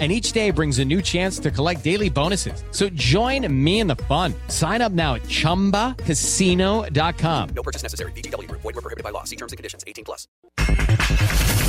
[0.00, 2.64] and each day brings a new chance to collect daily bonuses.
[2.72, 4.34] So join me in the fun.
[4.48, 7.48] Sign up now at ChumbaCasino.com.
[7.54, 8.10] No purchase necessary.
[8.12, 8.50] BGW.
[8.50, 9.22] Void were prohibited by law.
[9.22, 9.84] See terms and conditions.
[9.86, 10.26] 18 plus.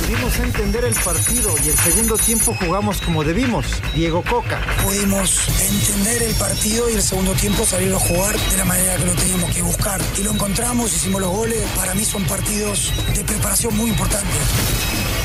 [0.06, 3.66] Pudimos entender el partido y el segundo tiempo jugamos como debimos.
[3.92, 4.60] Diego Coca.
[4.84, 9.04] Pudimos entender el partido y el segundo tiempo salir a jugar de la manera que
[9.04, 10.00] lo teníamos que buscar.
[10.16, 11.60] Y lo encontramos, hicimos los goles.
[11.74, 14.38] Para mí son partidos de preparación muy importantes.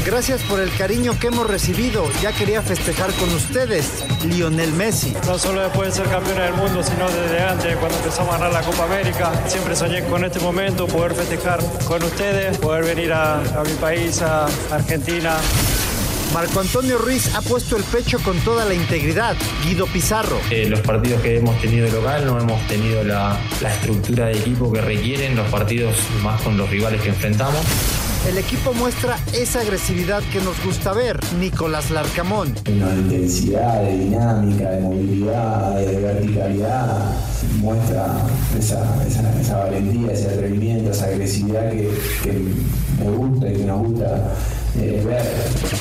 [0.05, 2.09] Gracias por el cariño que hemos recibido.
[2.21, 5.15] Ya quería festejar con ustedes, Lionel Messi.
[5.27, 8.53] No solo después de ser campeones del mundo, sino desde antes, cuando empezamos a ganar
[8.53, 9.31] la Copa América.
[9.47, 14.21] Siempre soñé con este momento, poder festejar con ustedes, poder venir a, a mi país,
[14.23, 15.35] a Argentina.
[16.33, 19.35] Marco Antonio Ruiz ha puesto el pecho con toda la integridad.
[19.65, 20.39] Guido Pizarro.
[20.49, 24.39] Eh, los partidos que hemos tenido de local no hemos tenido la, la estructura de
[24.39, 27.59] equipo que requieren los partidos más con los rivales que enfrentamos.
[28.29, 31.19] El equipo muestra esa agresividad que nos gusta ver.
[31.39, 32.55] Nicolás Larcamón.
[32.69, 37.15] Una intensidad, de dinámica, de movilidad, de verticalidad.
[37.57, 38.07] Muestra
[38.57, 41.89] esa, esa, esa valentía, ese atrevimiento, esa agresividad que,
[42.23, 42.31] que
[43.03, 44.33] me gusta y que nos gusta
[44.79, 45.80] eh, ver.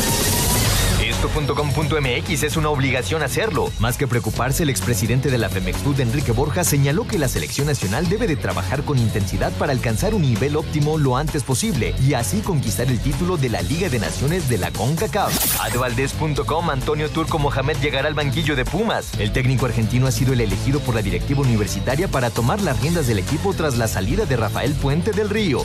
[2.41, 3.71] Es una obligación hacerlo.
[3.79, 8.09] Más que preocuparse, el expresidente de la FEMEXFUT, Enrique Borja, señaló que la selección nacional
[8.09, 12.41] debe de trabajar con intensidad para alcanzar un nivel óptimo lo antes posible y así
[12.41, 15.61] conquistar el título de la Liga de Naciones de la CONCACAF.
[15.61, 19.11] Advaldez.com, Antonio Turco Mohamed llegará al banquillo de Pumas.
[19.19, 23.05] El técnico argentino ha sido el elegido por la directiva universitaria para tomar las riendas
[23.05, 25.63] del equipo tras la salida de Rafael Puente del Río.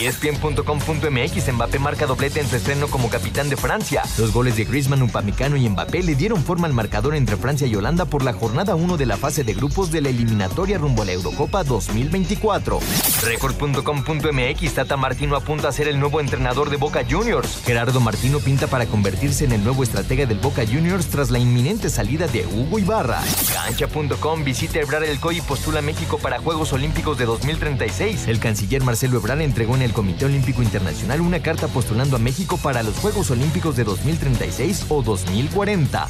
[0.00, 4.02] ESPN.com.mx, Mbappé marca doblete en su estreno como capitán de Francia.
[4.18, 7.76] Los goles de Griezmann, Upamecano y Mbappé le dieron forma al marcador entre Francia y
[7.76, 11.06] Holanda por la jornada 1 de la fase de grupos de la eliminatoria rumbo a
[11.06, 12.80] la Eurocopa 2024.
[13.24, 17.62] Record.com.mx, Tata Martino apunta a ser el nuevo entrenador de Boca Juniors.
[17.64, 21.88] Gerardo Martino pinta para convertirse en el nuevo estratega del Boca Juniors tras la inminente
[21.88, 23.22] salida de Hugo Ibarra.
[23.52, 28.28] Cancha.com visita Ebrar el COI y postula México para Juegos Olímpicos de 2036.
[28.28, 32.58] El canciller Marcelo Ebrard entregó en el Comité Olímpico Internacional una carta postulando a México
[32.62, 36.08] para los Juegos Olímpicos de 2036 o 2040.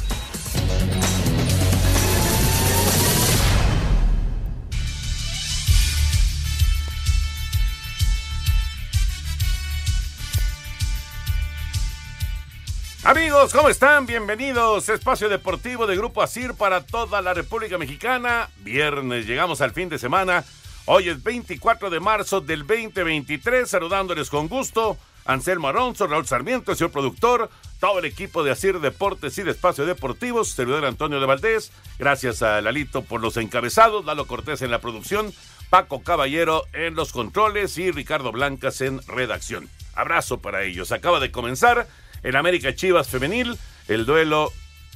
[13.03, 14.05] Amigos, ¿cómo están?
[14.07, 14.89] Bienvenidos.
[14.89, 18.49] Espacio Deportivo de Grupo Asir para toda la República Mexicana.
[18.63, 20.43] Viernes, llegamos al fin de semana.
[20.87, 23.67] Hoy es 24 de marzo del 2023.
[23.67, 24.97] Saludándoles con gusto.
[25.25, 29.49] Anselmo Alonso, Raúl Sarmiento, el señor productor, todo el equipo de Asir Deportes y de
[29.49, 34.69] Espacio Deportivos, servidor Antonio de Valdés, gracias a Lalito por los encabezados, Lalo Cortés en
[34.69, 35.33] la producción,
[35.71, 39.67] Paco Caballero en los controles y Ricardo Blancas en redacción.
[39.95, 40.91] Abrazo para ellos.
[40.91, 41.87] Acaba de comenzar
[42.21, 43.57] el América Chivas Femenil,
[43.87, 44.51] el duelo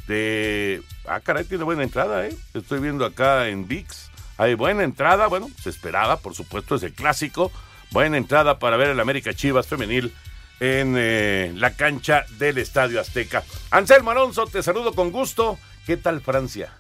[0.08, 0.84] de...
[1.08, 2.38] Ah, caray, tiene buena entrada, ¿eh?
[2.54, 4.09] Estoy viendo acá en VIX.
[4.40, 7.52] Hay buena entrada, bueno, se esperaba, por supuesto, es el clásico.
[7.92, 10.14] Buena entrada para ver el América Chivas Femenil
[10.62, 13.44] en eh, la cancha del Estadio Azteca.
[13.70, 15.60] Anselmo Alonso, te saludo con gusto.
[15.86, 16.74] ¿Qué tal Francia?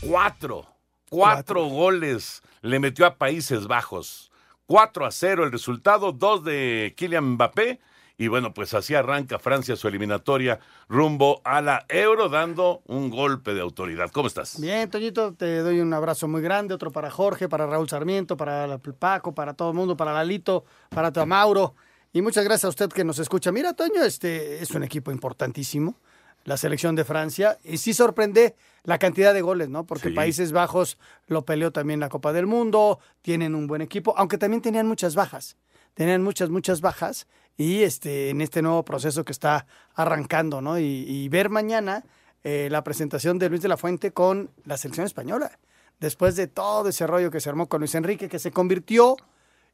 [0.00, 0.66] Cuatro,
[1.08, 4.32] cuatro, goles le metió a Países Bajos.
[4.66, 7.78] 4 a 0 el resultado, dos de Kylian Mbappé.
[8.20, 13.54] Y bueno, pues así arranca Francia su eliminatoria rumbo a la Euro, dando un golpe
[13.54, 14.10] de autoridad.
[14.10, 14.60] ¿Cómo estás?
[14.60, 18.76] Bien, Toñito, te doy un abrazo muy grande, otro para Jorge, para Raúl Sarmiento, para
[18.98, 21.76] Paco, para todo el mundo, para Lalito, para Mauro.
[22.12, 23.52] Y muchas gracias a usted que nos escucha.
[23.52, 25.94] Mira, Toño, este es un equipo importantísimo,
[26.44, 29.86] la selección de Francia, y sí sorprende la cantidad de goles, ¿no?
[29.86, 30.14] Porque Sí.
[30.14, 30.98] Países Bajos
[31.28, 35.14] lo peleó también la Copa del Mundo, tienen un buen equipo, aunque también tenían muchas
[35.14, 35.56] bajas.
[35.98, 39.66] Tenían muchas, muchas bajas y este, en este nuevo proceso que está
[39.96, 40.78] arrancando, ¿no?
[40.78, 42.04] Y, y ver mañana
[42.44, 45.58] eh, la presentación de Luis de la Fuente con la selección española,
[45.98, 49.16] después de todo ese rollo que se armó con Luis Enrique, que se convirtió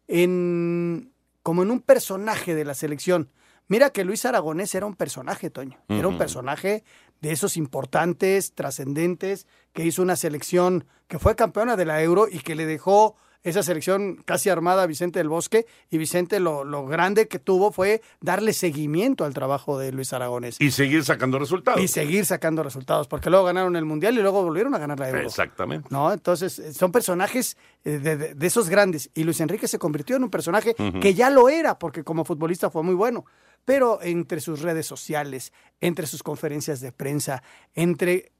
[0.08, 1.12] en
[1.42, 3.28] como en un personaje de la selección.
[3.68, 5.78] Mira que Luis Aragonés era un personaje, Toño.
[5.90, 6.84] Era un personaje
[7.20, 12.38] de esos importantes, trascendentes, que hizo una selección que fue campeona de la Euro y
[12.38, 15.66] que le dejó esa selección casi armada a Vicente del Bosque.
[15.90, 20.56] Y Vicente lo, lo grande que tuvo fue darle seguimiento al trabajo de Luis Aragonés.
[20.60, 21.80] Y seguir sacando resultados.
[21.80, 25.10] Y seguir sacando resultados, porque luego ganaron el Mundial y luego volvieron a ganar la
[25.10, 25.20] Euro.
[25.26, 25.88] Exactamente.
[25.90, 26.12] ¿no?
[26.12, 29.10] Entonces, eh, son personajes eh, de, de- de esos grandes.
[29.14, 32.70] Y Luis Enrique se convirtió en un personaje que ya lo era, porque como futbolista
[32.70, 33.24] fue muy bueno.
[33.66, 37.42] Pero entre sus redes sociales, entre sus conferencias de prensa,
[37.74, 38.32] entre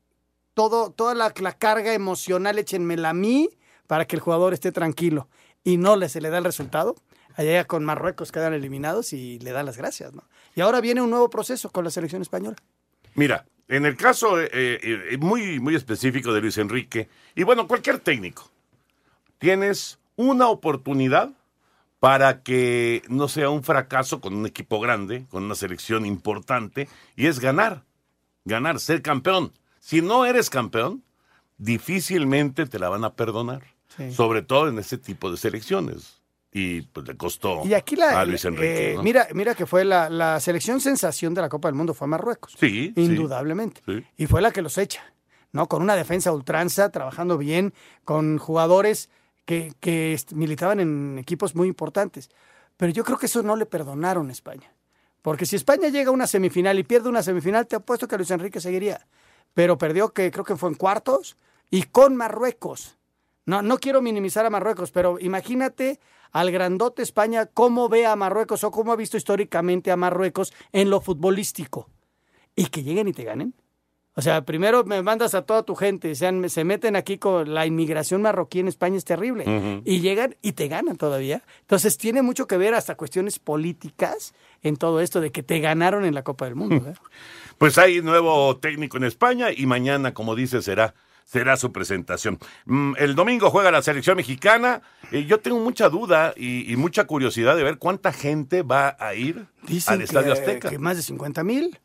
[0.55, 3.49] todo, toda la, la carga emocional, échenmela a mí
[3.95, 5.29] para que el jugador esté tranquilo
[5.63, 6.97] y no le, se le da el resultado.
[7.37, 10.25] Allá con Marruecos quedan eliminados y le dan las gracias, ¿no?
[10.57, 12.57] Y ahora viene un nuevo proceso con la selección española.
[13.15, 18.01] Mira, en el caso eh, eh, muy, muy específico de Luis Enrique, y bueno, cualquier
[18.01, 18.51] técnico,
[19.39, 21.31] tienes una oportunidad
[22.01, 27.29] para que no sea un fracaso con un equipo grande, con una selección importante, y
[27.29, 27.85] es ganar,
[28.45, 29.53] ganar, ser campeón.
[29.79, 31.05] Si no eres campeón,
[31.59, 34.13] difícilmente te la van a perdonar, Sí.
[34.13, 36.21] sobre todo en ese tipo de selecciones.
[36.57, 38.93] Y pues le costó Y aquí la, a Luis Enrique.
[38.93, 39.03] eh, ¿no?
[39.03, 42.55] mira, mira que fue la, la selección sensación de la Copa del Mundo fue Marruecos.
[42.59, 42.93] Sí.
[42.95, 43.83] Indudablemente.
[43.85, 44.05] Sí.
[44.17, 45.03] Y fue la que los echa,
[45.51, 45.67] ¿no?
[45.69, 47.75] Con una defensa a ultranza, trabajando bien,
[48.05, 49.11] con jugadores
[49.45, 52.31] que, militaban en equipos muy importantes.
[52.77, 54.73] Pero yo creo que eso no le perdonaron a España.
[55.23, 58.31] Porque si España llega a una semifinal y pierde una semifinal, te apuesto que Luis
[58.31, 59.07] Enrique seguiría.
[59.55, 61.37] Pero perdió que creo que fue en cuartos
[61.71, 62.97] y con Marruecos.
[63.47, 66.01] No, no quiero minimizar a Marruecos, pero imagínate
[66.33, 70.91] al grandote España cómo ve a Marruecos o cómo ha visto históricamente a Marruecos en
[70.91, 71.89] lo futbolístico.
[72.57, 73.55] Y que lleguen y te ganen.
[74.17, 77.67] O sea, primero me mandas a toda tu gente, sean, se meten aquí con la
[77.67, 79.83] inmigración marroquí en España, es terrible.
[79.85, 81.43] Y llegan y te ganan todavía.
[81.63, 84.33] Entonces tiene mucho que ver hasta cuestiones políticas
[84.63, 86.77] en todo esto de que te ganaron en la Copa del Mundo.
[86.89, 86.95] ¿eh?
[87.59, 90.95] Pues hay nuevo técnico en España y mañana, como dice, será,
[91.25, 92.39] será su presentación.
[92.67, 94.83] Mm, El domingo juega la selección mexicana.
[95.11, 99.15] Eh, yo tengo mucha duda y, y mucha curiosidad de ver cuánta gente va a
[99.15, 100.71] ir Dicen al Estadio que, Azteca.
[100.71, 101.79] que más de 50 mil.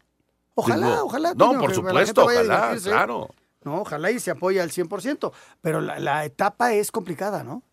[0.55, 1.33] Ojalá, Digo, ojalá.
[1.35, 3.29] no, por supuesto, ojalá, claro.
[3.63, 5.31] No, ojalá y se apoya al 100%.
[5.61, 7.63] Pero la, la etapa es complicada, ¿no?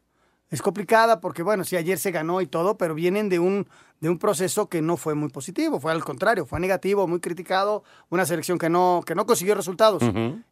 [0.51, 3.69] Es complicada porque, bueno, sí, ayer se ganó y todo, pero vienen de un,
[4.01, 7.83] de un proceso que no fue muy positivo, fue al contrario, fue negativo, muy criticado,
[8.11, 10.03] una selección que no, que no consiguió resultados.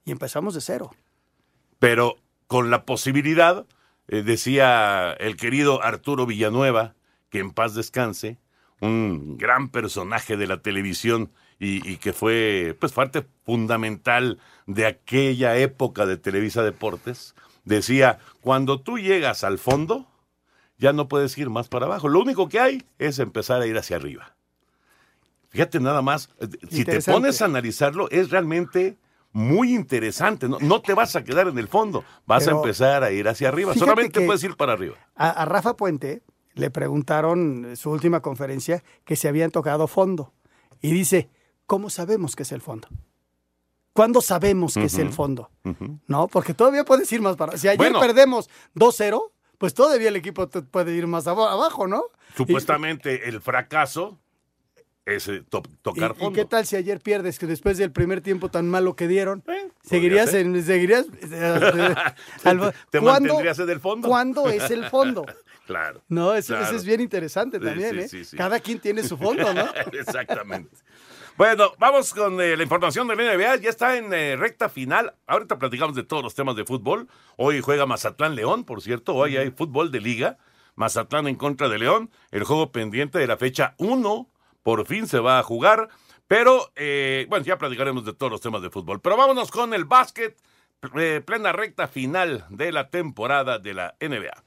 [0.04, 0.90] Y empezamos de cero.
[1.78, 2.16] Pero
[2.48, 3.66] con la posibilidad,
[4.08, 6.94] eh, decía el querido Arturo Villanueva,
[7.30, 8.38] que en paz descanse,
[8.80, 11.30] un gran personaje de la televisión
[11.60, 18.80] y, y que fue pues parte fundamental de aquella época de Televisa Deportes, decía, cuando
[18.80, 20.06] tú llegas al fondo,
[20.78, 22.08] ya no puedes ir más para abajo.
[22.08, 24.36] Lo único que hay es empezar a ir hacia arriba.
[25.50, 28.98] Fíjate nada más, eh, si te pones a analizarlo, es realmente
[29.32, 30.48] muy interesante.
[30.48, 33.28] No, no te vas a quedar en el fondo, vas Pero a empezar a ir
[33.28, 33.74] hacia arriba.
[33.74, 34.96] Solamente puedes ir para arriba.
[35.14, 36.22] A, a Rafa Puente
[36.54, 40.32] le preguntaron en su última conferencia que se habían tocado fondo.
[40.80, 41.30] Y dice,
[41.66, 42.88] ¿cómo sabemos que es el fondo?
[43.94, 45.50] ¿Cuándo sabemos que es el fondo?
[46.06, 47.56] No, porque todavía puedes ir más para.
[47.56, 48.00] Si ayer Bueno.
[48.00, 52.02] perdemos 2-0, pues todavía el equipo te- puede ir más aba- abajo, ¿no?
[52.36, 54.18] Supuestamente el fracaso
[55.06, 56.32] es eh, to- ¿Y, tocar y fondo.
[56.36, 59.42] qué tal si ayer pierdes que después del primer tiempo tan malo que dieron?
[59.46, 61.94] Eh, ¿Seguirías en, seguirías eh,
[62.44, 64.08] al- ¿Te ¿cuándo- mantendrías en el fondo?
[64.08, 65.24] ¿Cuándo es el fondo?
[65.66, 66.02] Claro.
[66.08, 66.66] No, eso, claro.
[66.66, 68.24] eso es bien interesante también, sí, ¿eh?
[68.26, 68.36] sí.
[68.36, 69.64] Cada quien tiene su fondo, ¿no?
[69.98, 70.76] Exactamente.
[71.36, 73.56] Bueno, vamos con eh, la información del NBA.
[73.56, 75.14] Ya está en eh, recta final.
[75.26, 77.08] Ahorita platicamos de todos los temas de fútbol.
[77.36, 79.16] Hoy juega Mazatlán León, por cierto.
[79.16, 80.38] Hoy hay fútbol de liga.
[80.76, 82.10] Mazatlán en contra de León.
[82.30, 84.28] El juego pendiente de la fecha 1
[84.62, 85.88] por fin se va a jugar.
[86.28, 89.00] Pero, eh, bueno, ya platicaremos de todos los temas de fútbol.
[89.00, 90.40] Pero vámonos con el básquet.
[90.96, 94.44] eh, plena recta final de la temporada de la NBA.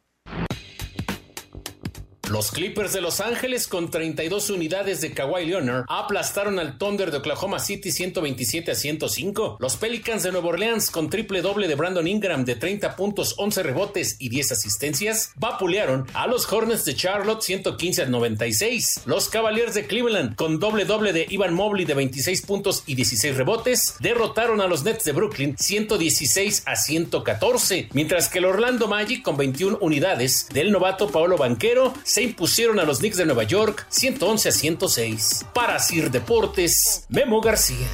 [2.29, 7.19] Los Clippers de Los Ángeles con 32 unidades de Kawhi Leonard aplastaron al Thunder de
[7.19, 9.57] Oklahoma City 127 a 105.
[9.61, 13.63] Los Pelicans de Nueva Orleans con triple doble de Brandon Ingram de 30 puntos, 11
[13.63, 19.03] rebotes y 10 asistencias vapulearon a los Hornets de Charlotte 115 a 96.
[19.05, 23.37] Los Cavaliers de Cleveland con doble doble de Ivan Mobley de 26 puntos y 16
[23.37, 29.23] rebotes derrotaron a los Nets de Brooklyn 116 a 114, mientras que el Orlando Magic
[29.23, 33.85] con 21 unidades del novato Paolo Banquero se impusieron a los Knicks de Nueva York
[33.89, 35.45] 111 a 106.
[35.53, 37.85] Para Sir Deportes, Memo García.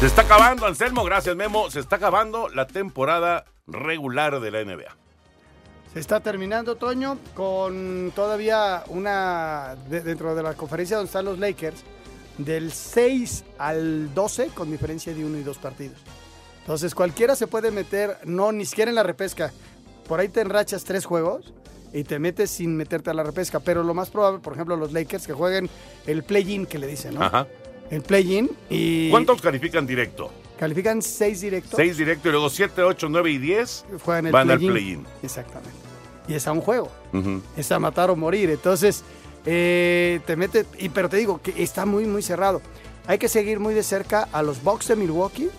[0.00, 4.96] Se está acabando, Anselmo, gracias Memo, se está acabando la temporada regular de la NBA.
[5.92, 11.38] Se está terminando, Toño, con todavía una de- dentro de la conferencia donde están los
[11.38, 11.84] Lakers,
[12.38, 15.98] del 6 al 12, con diferencia de uno y dos partidos.
[16.60, 19.52] Entonces, cualquiera se puede meter, no, ni siquiera en la repesca.
[20.08, 21.52] Por ahí te enrachas tres juegos
[21.94, 23.60] y te metes sin meterte a la repesca.
[23.60, 25.70] Pero lo más probable, por ejemplo, los Lakers que jueguen
[26.06, 27.22] el play-in, que le dicen, ¿no?
[27.22, 27.46] Ajá.
[27.90, 30.30] El play-in y ¿Cuántos califican directo?
[30.58, 31.74] califican seis directos.
[31.76, 35.04] Seis directo y luego siete, ocho, nueve y diez Juegan el van al play-in.
[35.22, 35.76] Exactamente.
[36.26, 36.90] Y es a un juego.
[37.56, 38.50] Es a matar o morir.
[38.50, 39.04] Entonces,
[39.44, 42.62] eh, te mete, y, pero te digo que está muy, muy cerrado.
[43.06, 45.50] Hay que seguir muy de cerca a los Bucks de Milwaukee,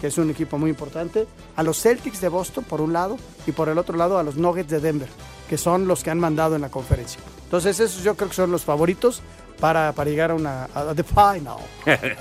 [0.00, 3.16] que es un equipo muy importante, a los Celtics de Boston por un lado
[3.46, 5.08] y por el otro lado a los Nuggets de Denver,
[5.48, 7.20] que son los que han mandado en la conferencia.
[7.44, 9.22] Entonces, esos yo creo que son los favoritos
[9.60, 11.58] para, para llegar a una a the final.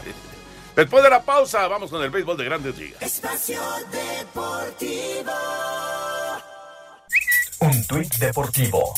[0.76, 3.02] Después de la pausa, vamos con el béisbol de grandes ligas.
[3.02, 3.60] Espacio
[3.92, 5.32] Deportivo.
[7.60, 8.94] Un tuit deportivo.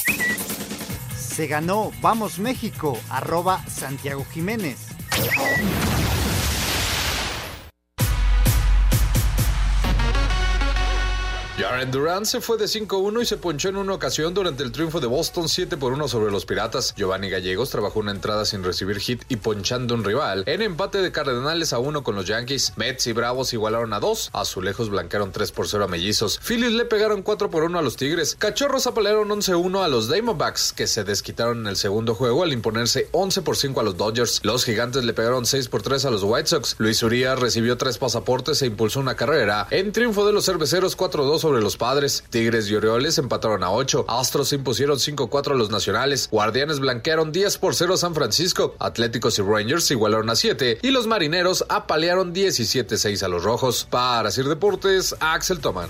[1.16, 4.88] Se ganó Vamos México, arroba Santiago Jiménez.
[11.80, 15.00] Jaren Durant se fue de 5-1 y se ponchó en una ocasión durante el triunfo
[15.00, 16.94] de Boston 7 por 1 sobre los Piratas.
[16.98, 20.44] Giovanni Gallegos trabajó una entrada sin recibir hit y ponchando un rival.
[20.46, 24.32] En empate de Cardenales a 1 con los Yankees, Mets y Bravos igualaron a 2.
[24.34, 26.42] Azulejos blanquearon 3 por 0 a Mellizos.
[26.46, 28.36] Phillies le pegaron 4 por 1 a los Tigres.
[28.38, 33.08] Cachorros apalearon 11-1 a los Diamondbacks, que se desquitaron en el segundo juego al imponerse
[33.14, 34.42] 11 por 5 a los Dodgers.
[34.44, 36.76] Los Gigantes le pegaron 6 por 3 a los White Sox.
[36.78, 39.66] Luis Urias recibió 3 pasaportes e impulsó una carrera.
[39.72, 42.24] En triunfo de los cerveceros 4-2 sobre los Padres.
[42.30, 44.06] Tigres y Orioles empataron a 8.
[44.08, 46.30] Astros impusieron 5-4 a los Nacionales.
[46.32, 48.76] Guardianes blanquearon 10 por 0 a San Francisco.
[48.80, 50.80] Atléticos y Rangers igualaron a 7.
[50.82, 53.88] Y los Marineros apalearon 17-6 a los Rojos.
[53.90, 55.90] Para Sir Deportes, Axel Toman.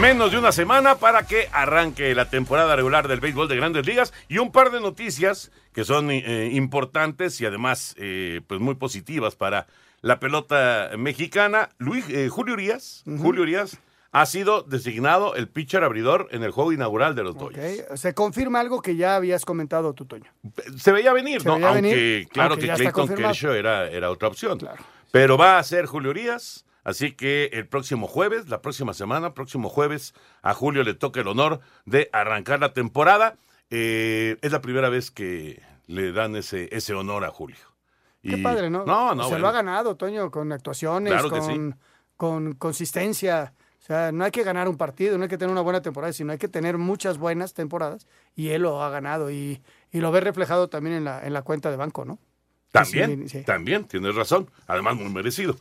[0.00, 4.12] Menos de una semana para que arranque la temporada regular del béisbol de grandes ligas
[4.26, 9.36] y un par de noticias que son eh, importantes y además eh, pues muy positivas
[9.36, 9.66] para
[10.02, 11.70] la pelota mexicana.
[11.78, 13.78] Luis, eh, Julio Urias, Julio Urias
[14.14, 17.84] ha sido designado el pitcher abridor en el juego inaugural de los Dodgers.
[17.88, 20.30] Ok, Se confirma algo que ya habías comentado tú, Toño.
[20.76, 21.54] Se veía venir, Se ¿no?
[21.54, 23.08] veía Aunque venir, claro que Clayton.
[23.08, 24.58] Kershaw era, era otra opción.
[25.12, 29.70] Pero va a ser Julio Urias, así que el próximo jueves, la próxima semana, próximo
[29.70, 33.36] jueves, a Julio le toca el honor de arrancar la temporada.
[33.70, 37.56] Eh, es la primera vez que le dan ese, ese honor a Julio.
[38.22, 38.84] Qué Y- padre, ¿no?
[38.84, 39.42] No, no, Se bueno.
[39.42, 41.76] lo ha ganado, Toño, con actuaciones, Claro con,
[42.16, 43.52] con consistencia.
[43.80, 46.12] O sea, no hay que ganar un partido, no hay que tener una buena temporada,
[46.12, 48.06] sino hay que tener muchas buenas temporadas.
[48.36, 49.60] Y él lo ha ganado y,
[49.90, 52.18] y lo ve reflejado también en la, en la cuenta de banco, ¿no?
[52.70, 53.44] También, Sí, sí.
[53.44, 54.48] también, tienes razón.
[54.68, 55.56] Además, muy merecido.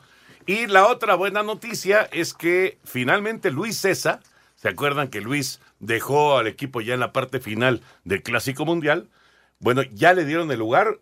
[0.46, 4.20] Y la otra buena noticia es que finalmente Luis César,
[4.56, 9.10] ¿se acuerdan que Luis dejó al equipo ya en la parte final del Clásico Mundial?
[9.60, 11.00] Bueno, ya le dieron el lugar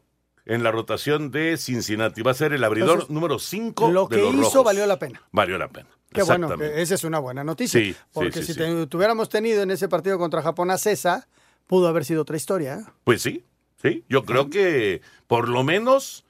[0.50, 2.22] en la rotación de Cincinnati.
[2.22, 4.64] Va a ser el abridor Entonces, número 5 Lo de que los hizo rojos.
[4.66, 5.22] valió la pena.
[5.32, 5.88] Valió la pena.
[6.12, 7.80] Qué bueno, que esa es una buena noticia.
[7.80, 11.28] Sí, porque sí, si te- tuviéramos tenido en ese partido contra Japón a César,
[11.68, 12.76] pudo haber sido otra historia.
[12.80, 12.84] ¿eh?
[13.04, 13.44] Pues sí,
[13.82, 14.04] sí.
[14.10, 16.26] Yo creo que por lo menos,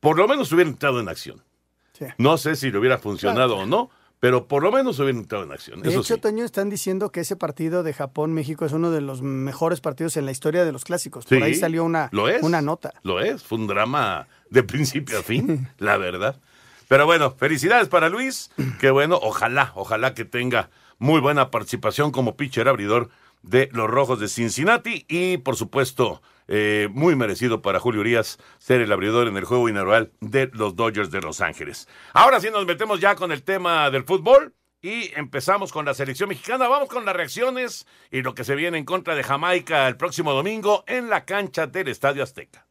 [0.00, 1.42] por lo menos hubiera entrado en acción.
[2.16, 5.52] No sé si le hubiera funcionado o no, pero por lo menos hubiera entrado en
[5.52, 5.80] acción.
[5.80, 6.20] De Eso hecho, sí.
[6.20, 10.24] Toño, están diciendo que ese partido de Japón-México es uno de los mejores partidos en
[10.24, 11.24] la historia de los clásicos.
[11.24, 12.42] Por ahí salió una, lo es.
[12.42, 12.94] una nota.
[13.02, 16.36] Lo es, fue un drama de principio a fin, la verdad.
[16.88, 22.36] Pero bueno, felicidades para Luis, que bueno, ojalá, ojalá que tenga muy buena participación como
[22.36, 23.10] pitcher abridor
[23.42, 28.80] de los Rojos de Cincinnati y por supuesto eh, muy merecido para Julio Urias ser
[28.80, 31.88] el abridor en el juego inaugural de los Dodgers de Los Ángeles.
[32.14, 36.28] Ahora sí nos metemos ya con el tema del fútbol y empezamos con la selección
[36.28, 36.68] mexicana.
[36.68, 40.32] Vamos con las reacciones y lo que se viene en contra de Jamaica el próximo
[40.32, 42.66] domingo en la cancha del Estadio Azteca.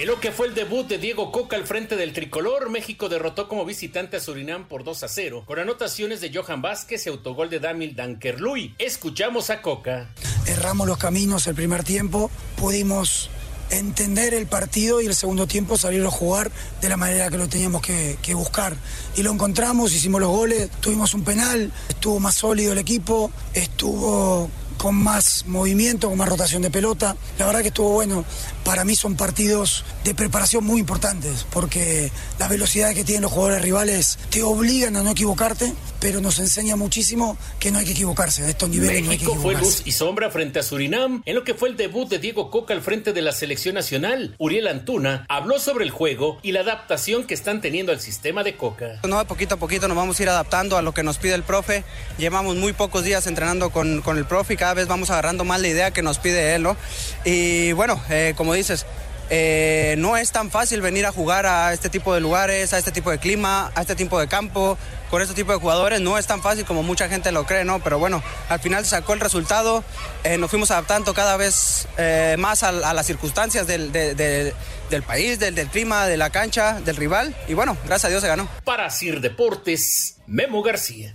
[0.00, 3.48] En lo que fue el debut de Diego Coca al frente del tricolor, México derrotó
[3.48, 7.50] como visitante a Surinam por 2 a 0, con anotaciones de Johan Vázquez y autogol
[7.50, 8.74] de Damil Dankerlui.
[8.78, 10.08] Escuchamos a Coca.
[10.46, 13.28] Erramos los caminos el primer tiempo, pudimos
[13.68, 17.50] entender el partido y el segundo tiempo salir a jugar de la manera que lo
[17.50, 18.74] teníamos que, que buscar.
[19.16, 24.48] Y lo encontramos, hicimos los goles, tuvimos un penal, estuvo más sólido el equipo, estuvo
[24.80, 27.14] con más movimiento, con más rotación de pelota.
[27.38, 28.24] La verdad que estuvo bueno.
[28.64, 33.62] Para mí son partidos de preparación muy importantes, porque la velocidad que tienen los jugadores
[33.62, 38.42] rivales te obligan a no equivocarte, pero nos enseña muchísimo que no hay que equivocarse.
[38.44, 39.80] A estos niveles no hay que México fue equivocarse.
[39.80, 42.72] luz y sombra frente a Surinam en lo que fue el debut de Diego Coca
[42.72, 44.34] al frente de la selección nacional.
[44.38, 48.56] Uriel Antuna habló sobre el juego y la adaptación que están teniendo al sistema de
[48.56, 49.00] Coca.
[49.06, 51.34] No, de poquito a poquito nos vamos a ir adaptando a lo que nos pide
[51.34, 51.84] el profe.
[52.18, 55.60] Llevamos muy pocos días entrenando con, con el profe y cada vez vamos agarrando más
[55.60, 56.76] la idea que nos pide él, ¿no?
[57.24, 58.86] Y bueno, eh, como dices,
[59.32, 62.90] eh, no es tan fácil venir a jugar a este tipo de lugares, a este
[62.90, 64.76] tipo de clima, a este tipo de campo,
[65.08, 66.00] con este tipo de jugadores.
[66.00, 67.78] No es tan fácil como mucha gente lo cree, ¿no?
[67.78, 69.84] Pero bueno, al final se sacó el resultado,
[70.24, 74.52] eh, nos fuimos adaptando cada vez eh, más a, a las circunstancias del, de- de-
[74.90, 77.32] del país, del, del clima, de la cancha, del rival.
[77.46, 78.48] Y bueno, gracias a Dios se ganó.
[78.64, 81.14] Para Sir Deportes, Memo García.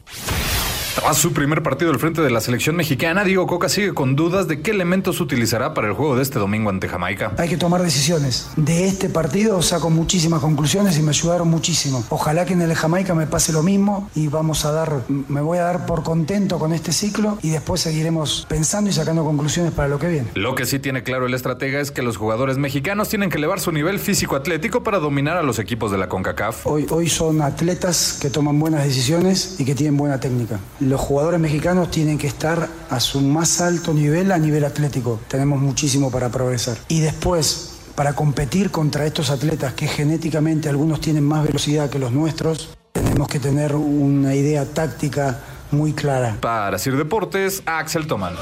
[0.96, 4.48] Tras su primer partido al frente de la selección mexicana, Diego Coca sigue con dudas
[4.48, 7.34] de qué elementos utilizará para el juego de este domingo ante Jamaica.
[7.38, 8.50] Hay que tomar decisiones.
[8.56, 12.02] De este partido saco muchísimas conclusiones y me ayudaron muchísimo.
[12.08, 15.58] Ojalá que en el Jamaica me pase lo mismo y vamos a dar, me voy
[15.58, 19.90] a dar por contento con este ciclo y después seguiremos pensando y sacando conclusiones para
[19.90, 20.30] lo que viene.
[20.34, 23.60] Lo que sí tiene claro el estratega es que los jugadores mexicanos tienen que elevar
[23.60, 26.66] su nivel físico-atlético para dominar a los equipos de la CONCACAF.
[26.66, 30.58] Hoy, hoy son atletas que toman buenas decisiones y que tienen buena técnica.
[30.86, 35.20] Los jugadores mexicanos tienen que estar a su más alto nivel a nivel atlético.
[35.28, 36.78] Tenemos muchísimo para progresar.
[36.90, 42.12] Y después, para competir contra estos atletas que genéticamente algunos tienen más velocidad que los
[42.12, 45.40] nuestros, tenemos que tener una idea táctica
[45.72, 46.38] muy clara.
[46.40, 48.36] Para Sir Deportes, Axel Toman.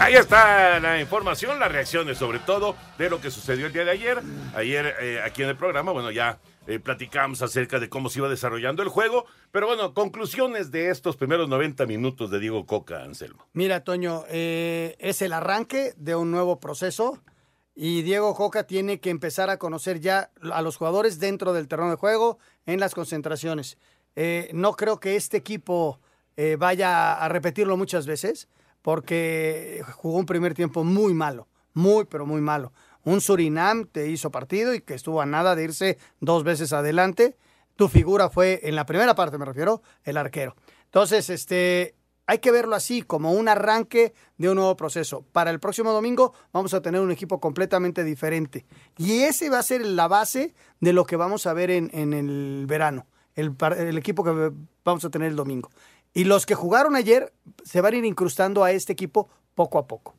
[0.00, 3.92] Ahí está la información, las reacciones sobre todo de lo que sucedió el día de
[3.92, 4.22] ayer.
[4.54, 8.28] Ayer eh, aquí en el programa, bueno, ya eh, platicamos acerca de cómo se iba
[8.28, 13.48] desarrollando el juego, pero bueno, conclusiones de estos primeros 90 minutos de Diego Coca, Anselmo.
[13.52, 17.20] Mira, Toño, eh, es el arranque de un nuevo proceso
[17.74, 21.90] y Diego Coca tiene que empezar a conocer ya a los jugadores dentro del terreno
[21.90, 23.76] de juego en las concentraciones.
[24.14, 26.00] Eh, no creo que este equipo
[26.58, 28.48] vaya a repetirlo muchas veces
[28.80, 32.72] porque jugó un primer tiempo muy malo, muy, pero muy malo.
[33.04, 37.36] Un Surinam te hizo partido y que estuvo a nada de irse dos veces adelante.
[37.76, 40.54] Tu figura fue, en la primera parte me refiero, el arquero.
[40.84, 45.24] Entonces, este, hay que verlo así, como un arranque de un nuevo proceso.
[45.32, 48.64] Para el próximo domingo vamos a tener un equipo completamente diferente.
[48.96, 52.66] Y ese va a ser la base de lo que vamos a ver en, el
[52.68, 54.52] verano, el, el equipo que
[54.84, 55.70] vamos a tener el domingo.
[56.14, 57.32] Y los que jugaron ayer
[57.64, 60.14] se van a ir incrustando a este equipo poco a poco.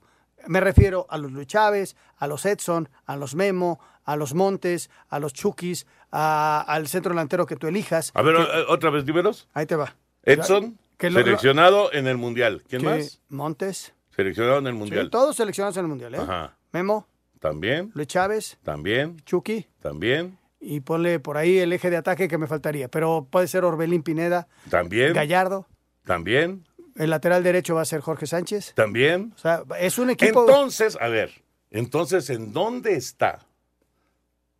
[0.48, 4.90] Me refiero a los Luis Chávez, a los Edson, a los Memo, a los Montes,
[5.10, 8.12] a los Chukis, a- al centro delantero que tú elijas.
[8.14, 9.48] A ver, Que- eh, otra vez, dímelos.
[9.54, 9.96] ahí te va.
[10.24, 12.64] Edson, Que lo- seleccionado en el Mundial.
[12.68, 13.22] ¿Quién más?
[13.30, 13.94] Montes.
[14.16, 15.10] Seleccionado en el Sí, Mundial.
[15.10, 16.20] todos seleccionados en el Mundial, ¿eh?
[16.20, 16.58] Ajá.
[16.72, 17.08] Memo,
[17.40, 22.38] También, Luis Chávez, también, Chucky, también, y ponle por ahí el eje de ataque que
[22.38, 22.88] me faltaría.
[22.88, 25.68] Pero puede ser Orbelín Pineda, también, Gallardo,
[26.06, 28.74] también, el lateral derecho va a ser Jorge Sánchez.
[28.76, 29.34] también.
[29.36, 30.42] O sea, es un equipo...
[30.48, 33.48] Entonces, a ver, entonces, ¿en dónde está?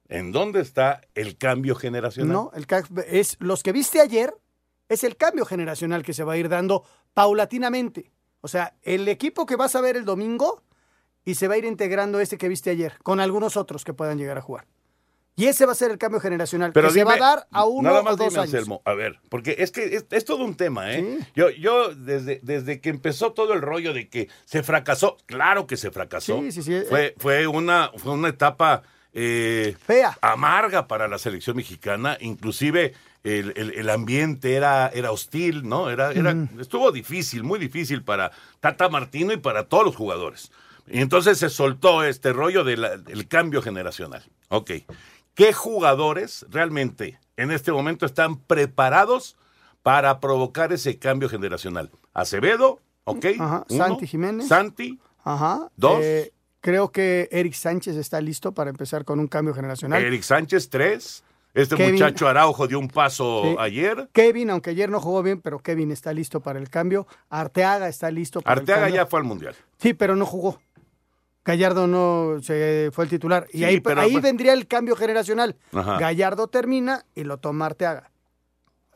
[0.10, 2.32] ¿En dónde está el cambio generacional?
[2.32, 2.68] No, el
[3.08, 4.34] es los que viste ayer
[4.90, 8.12] es el cambio generacional que se va a ir dando paulatinamente.
[8.42, 10.64] O sea, el equipo que vas a ver el domingo
[11.26, 14.18] y se va a ir integrando este que viste ayer con algunos otros que puedan
[14.18, 14.68] llegar a jugar.
[15.36, 17.66] Y ese va a ser el cambio generacional Pero que se va a dar a
[17.66, 18.54] uno nada más o dos dime, años.
[18.54, 21.20] Anselmo, a ver, porque es que es, es todo un tema, ¿eh?
[21.36, 25.76] Yo, yo desde, desde que empezó todo el rollo de que se fracasó, claro que
[25.76, 26.40] se fracasó.
[26.40, 26.82] Sí, sí, sí.
[26.88, 32.94] Fue, fue, una, fue una etapa eh, fea, amarga para la selección mexicana, inclusive
[33.24, 35.90] el, el- el ambiente era, era hostil, ¿no?
[35.90, 36.36] Era, era.
[36.60, 40.52] Estuvo difícil, muy difícil para Tata Martino y para todos los jugadores.
[40.86, 44.24] Y entonces se soltó este rollo de del cambio generacional.
[44.50, 44.72] Ok.
[45.36, 49.36] ¿Qué jugadores realmente en este momento están preparados
[49.82, 51.92] para provocar ese cambio generacional?
[52.14, 53.26] Acevedo, ok.
[53.40, 53.84] Ajá, uno.
[53.86, 54.48] Santi Jiménez.
[54.48, 55.70] Santi, Ajá.
[55.78, 56.00] Dos.
[56.04, 60.04] Eh, creo que Eric Sánchez está listo para empezar con un cambio generacional.
[60.04, 61.24] Eric Sánchez, tres.
[61.56, 63.56] Este Kevin- muchacho Araujo dio un paso Sí.
[63.60, 64.10] ayer.
[64.12, 67.06] Kevin, aunque ayer no jugó bien, pero Kevin está listo para el cambio.
[67.30, 69.04] Arteaga está listo para Arteaga el cambio.
[69.04, 69.56] ya fue al Mundial.
[69.78, 70.60] Sí, pero no jugó.
[71.46, 73.48] Gallardo no se fue el titular.
[73.52, 75.58] Y Sí, ahí, pero ahí pues- vendría el cambio generacional.
[75.74, 75.98] Ajá.
[76.00, 78.12] Gallardo termina y lo toma Arteaga.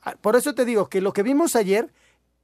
[0.02, 1.92] Ah, Por eso te digo que lo que vimos ayer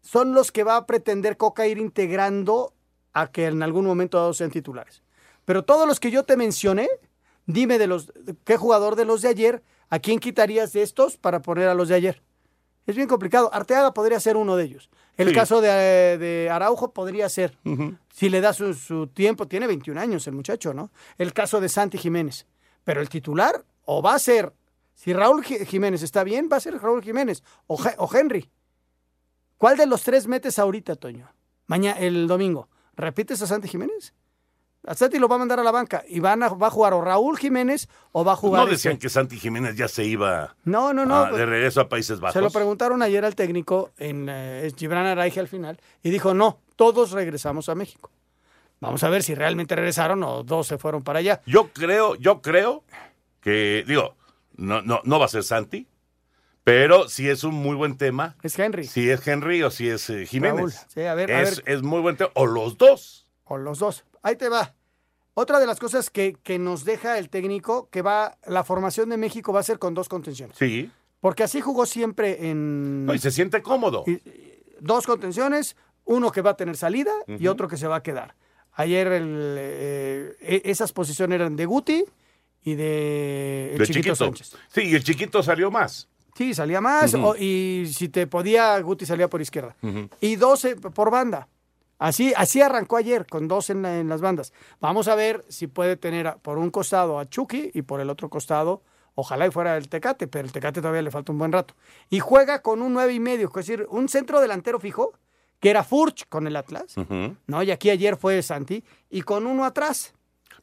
[0.01, 2.73] son los que va a pretender Coca ir integrando
[3.13, 5.01] a que en algún momento dado sean titulares.
[5.45, 6.89] Pero todos los que yo te mencioné,
[7.45, 8.11] dime de los
[8.43, 11.87] qué jugador de los de ayer, a quién quitarías de estos para poner a los
[11.87, 12.21] de ayer.
[12.87, 13.49] Es bien complicado.
[13.53, 14.89] Arteaga podría ser uno de ellos.
[15.17, 15.33] El Sí.
[15.35, 17.57] caso de, eh, de Araujo podría ser.
[18.11, 20.91] Si le da su, su tiempo, tiene 21 años el muchacho, ¿no?
[21.17, 22.47] El caso de Santi Jiménez.
[22.83, 24.53] Pero el titular, o va a ser,
[24.95, 28.49] si Raúl Ji- Jiménez está bien, va a ser Raúl Jiménez o, o Henry.
[29.57, 31.31] ¿Cuál de los tres metes ahorita, Toño?
[31.67, 32.67] Mañana, el domingo.
[32.95, 34.13] ¿Repites a Santi Jiménez?
[34.85, 36.93] A Santi lo va a mandar a la banca y van a, va a jugar
[36.93, 38.65] o Raúl Jiménez o va a jugar.
[38.65, 41.15] No decían este- que Santi Jiménez ya se iba No, no, no.
[41.15, 42.33] ah, pues- de regreso a Países Bajos.
[42.33, 46.59] se lo preguntaron ayer al técnico en eh, Gibran Araige al final y dijo, no,
[46.75, 48.11] todos regresamos a México.
[48.81, 51.41] Vamos a ver si realmente regresaron o dos se fueron para allá.
[51.45, 52.83] Yo creo, yo creo
[53.39, 54.15] que, digo,
[54.57, 55.87] no, no, no va a ser Santi,
[56.65, 58.35] pero sí es un muy buen tema.
[58.43, 58.85] Es Henry.
[58.85, 60.57] Si es Henry o si es eh, Jiménez.
[60.57, 61.73] Raúl, sí, a ver, a es, ver.
[61.75, 62.31] es muy buen tema.
[62.35, 63.25] O los dos.
[63.45, 64.03] O los dos.
[64.23, 64.73] Ahí te va.
[65.35, 69.17] Otra de las cosas que, que nos deja el técnico, que va, la formación de
[69.17, 70.57] México va a ser con dos contenciones.
[70.57, 70.91] Sí.
[71.19, 74.03] Porque así jugó siempre en No, y se siente cómodo.
[74.79, 78.35] dos contenciones, uno que va a tener salida y otro que se va a quedar.
[78.73, 82.03] Ayer el, eh, e- esas posiciones eran de Guti
[82.63, 84.55] y de, el de Chiquito, Sánchez.
[84.69, 86.09] Sí, y el chiquito salió más.
[86.35, 87.13] Sí, salía más.
[87.13, 89.75] O- y si te podía, Guti salía por izquierda.
[90.21, 91.47] Y 12 por banda.
[92.03, 94.51] Así, así arrancó ayer, con dos en, la- en las bandas.
[94.81, 98.29] Vamos a ver si puede tener por un costado a Chucky y por el otro
[98.29, 98.81] costado,
[99.15, 101.75] ojalá y fuera el Tecate, pero el Tecate todavía le falta un buen rato.
[102.09, 105.13] Y juega con un nueve y medio, es decir, un centro delantero fijo,
[105.61, 106.93] que era Furch con el Atlas.
[107.47, 107.63] ¿no?
[107.63, 110.13] Y aquí ayer fue Santi, y con uno atrás.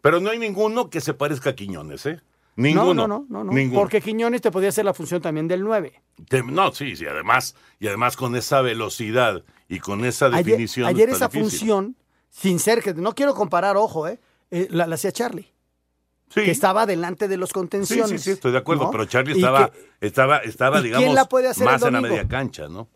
[0.02, 2.20] Pero no hay ninguno que se parezca a Quiñones, ¿eh?
[2.56, 2.92] Ninguno.
[2.92, 3.52] No, no, no, no.
[3.52, 3.80] Ninguno.
[3.80, 6.02] Porque Quiñones te podía hacer la función también del 9.
[6.28, 10.86] Te- no, sí, sí, además, y además con esa velocidad y con esa definición.
[10.88, 11.40] ayer esa difícil.
[11.50, 11.96] función,
[12.28, 14.18] sin ser que, no quiero comparar, ojo, ¿eh?
[14.50, 15.50] eh, la, la hacía Charlie.
[16.34, 16.42] Sí.
[16.44, 18.10] Que estaba delante de los contenciones.
[18.10, 18.90] sí, sí, estoy de acuerdo, ¿no?
[18.90, 22.00] pero Charlie estaba, que- estaba, estaba, ¿y digamos, quién la puede hacer más en la
[22.00, 22.88] media cancha, ¿no?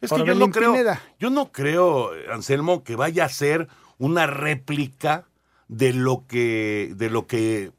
[0.00, 0.74] Es que yo no creo,
[1.18, 5.26] yo no creo, Anselmo, que vaya a ser una réplica
[5.68, 7.72] de lo que, de lo que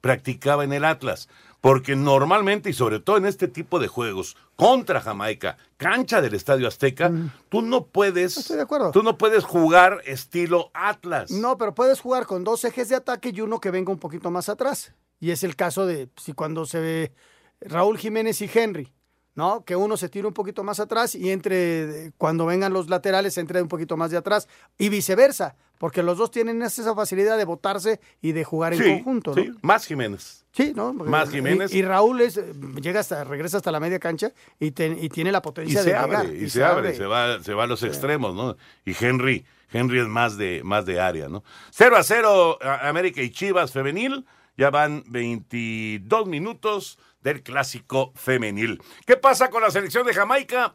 [0.00, 1.28] practicaba en el Atlas.
[1.60, 6.66] Porque normalmente, y sobre todo en este tipo de juegos, contra Jamaica, cancha del Estadio
[6.66, 7.12] Azteca,
[7.48, 8.36] tú no puedes.
[8.36, 8.90] Estoy de acuerdo.
[8.92, 11.30] Tú no puedes jugar estilo Atlas.
[11.30, 14.30] No, pero puedes jugar con dos ejes de ataque y uno que venga un poquito
[14.30, 14.94] más atrás.
[15.18, 17.12] Y es el caso de si cuando se ve
[17.60, 18.92] Raúl Jiménez y Henry,
[19.34, 19.64] ¿no?
[19.64, 23.62] Que uno se tire un poquito más atrás y entre, cuando vengan los laterales, entre
[23.62, 24.48] un poquito más de atrás.
[24.78, 28.90] Y viceversa, porque los dos tienen esa facilidad de botarse y de jugar en Sí,
[28.90, 29.42] conjunto, ¿no?
[29.42, 30.44] sí, más Jiménez.
[30.52, 30.92] Sí, ¿no?
[30.92, 31.72] Más Jiménez.
[31.72, 32.40] Y, y Raúl es,
[32.82, 35.90] llega hasta, regresa hasta la media cancha y, te- y tiene la y potencia se
[35.90, 36.34] de abre, llegar.
[36.42, 38.56] y, se, abre, se va, se va a los extremos, ¿no?
[38.84, 41.44] Y Henry, Henry es más de, más de área, ¿no?
[41.70, 44.26] 0 a 0 a- América y Chivas femenil,
[44.58, 48.82] ya van 22 minutos del clásico femenil.
[49.06, 50.74] ¿Qué pasa con la selección de Jamaica?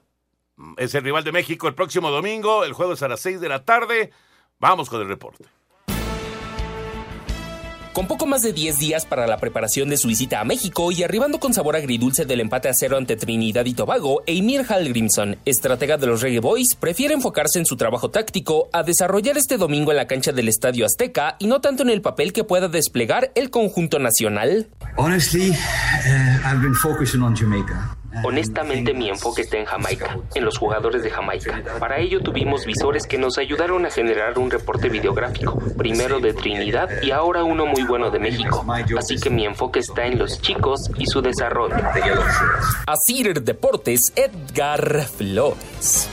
[0.77, 3.49] Es el rival de México el próximo domingo, el juego es a las 6 de
[3.49, 4.11] la tarde.
[4.59, 5.45] Vamos con el reporte.
[7.95, 11.01] Con poco más de 10 días para la preparación de su visita a México y
[11.01, 15.95] arribando con sabor agridulce del empate a cero ante Trinidad y Tobago, Eimir Hallgrimson, estratega
[15.95, 19.97] de los Reggae Boys, prefiere enfocarse en su trabajo táctico a desarrollar este domingo en
[19.97, 23.49] la cancha del Estadio Azteca y no tanto en el papel que pueda desplegar el
[23.49, 24.67] conjunto nacional.
[24.97, 27.95] Honestly, uh, I've been focusing on Jamaica.
[28.23, 31.61] Honestamente mi enfoque está en Jamaica, en los jugadores de Jamaica.
[31.79, 36.89] Para ello tuvimos visores que nos ayudaron a generar un reporte videográfico, primero de Trinidad
[37.01, 38.65] y ahora uno muy bueno de México.
[38.97, 41.75] Así que mi enfoque está en los chicos y su desarrollo.
[42.87, 46.09] Asir Deportes, Edgar Flores.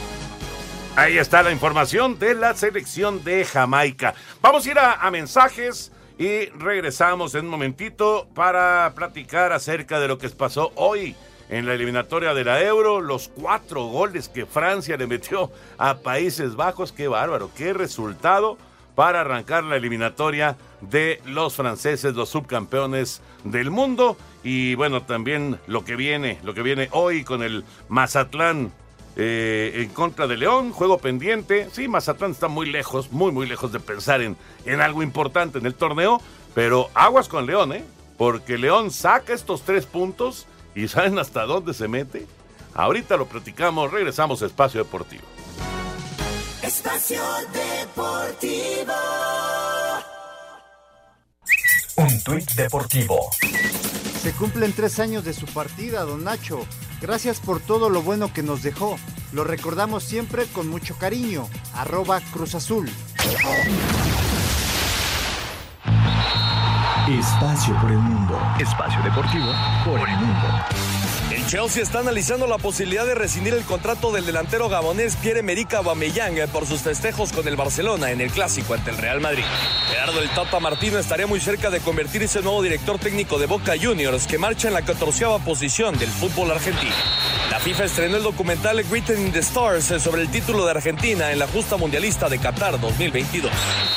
[0.97, 4.15] Ahí está la información de la selección de Jamaica.
[4.43, 10.09] Vamos a ir a, a mensajes y regresamos en un momentito para platicar acerca de
[10.09, 11.17] lo que pasó hoy
[11.53, 16.57] en la eliminatoria de la Euro, los cuatro goles que Francia le metió a Países
[16.57, 16.93] Bajos.
[16.93, 18.57] Qué bárbaro, qué resultado
[18.95, 24.17] para arrancar la eliminatoria de los franceses, los subcampeones del mundo.
[24.43, 28.73] Y bueno, también lo que viene, lo que viene hoy con el Mazatlán
[29.17, 31.69] eh, en contra de León, juego pendiente.
[31.71, 35.67] Sí, Mazatlán está muy lejos, muy, muy lejos de pensar en, en algo importante en
[35.67, 36.19] el torneo,
[36.55, 37.85] pero aguas con León, ¿eh?
[38.17, 42.27] Porque León saca estos tres puntos y ¿saben hasta dónde se mete?
[42.75, 45.23] Ahorita lo platicamos, regresamos a Espacio Deportivo.
[46.63, 48.93] Espacio Deportivo.
[51.97, 53.31] Un tuit deportivo.
[54.23, 56.67] Se cumplen tres años de su partida, don Nacho.
[57.03, 58.97] Gracias por todo lo bueno que nos dejó.
[59.33, 61.49] Lo recordamos siempre con mucho cariño.
[61.75, 62.89] Arroba Cruz Azul.
[67.09, 68.39] Espacio por el mundo.
[68.61, 69.53] Espacio deportivo
[69.85, 70.47] por el mundo.
[71.33, 76.37] El Chelsea está analizando la posibilidad de rescindir el contrato del delantero gabonés Pierre-Emerick Aubameyang
[76.53, 79.43] por sus festejos con el Barcelona en el Clásico ante el Real Madrid.
[79.91, 83.73] Gerardo el Tata Martino estaría muy cerca de convertirse en nuevo director técnico de Boca
[83.81, 86.95] Juniors que marcha en la catorceava posición del fútbol argentino.
[87.63, 91.47] FIFA estrenó el documental Written in the Stars sobre el título de Argentina en la
[91.47, 93.53] justa mundialista de Qatar 2022.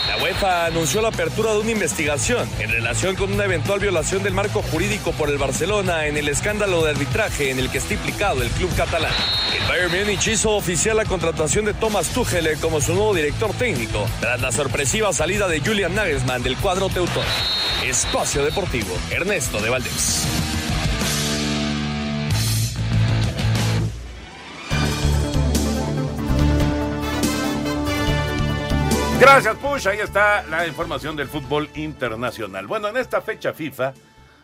[0.07, 4.35] La UEFA anunció la apertura de una investigación en relación con una eventual violación del
[4.35, 8.43] marco jurídico por el Barcelona en el escándalo de arbitraje en el que está implicado
[8.43, 9.13] el club catalán.
[9.59, 14.07] El Bayern Múnich hizo oficial la contratación de Thomas Tuchel como su nuevo director técnico
[14.19, 17.25] tras la sorpresiva salida de Julian Nagelsmann del cuadro teutón.
[17.83, 20.44] Espacio Deportivo, Ernesto de Valdés.
[29.19, 29.87] Gracias, Push.
[29.87, 32.67] Ahí está la información del fútbol internacional.
[32.67, 33.93] Bueno, en esta fecha FIFA,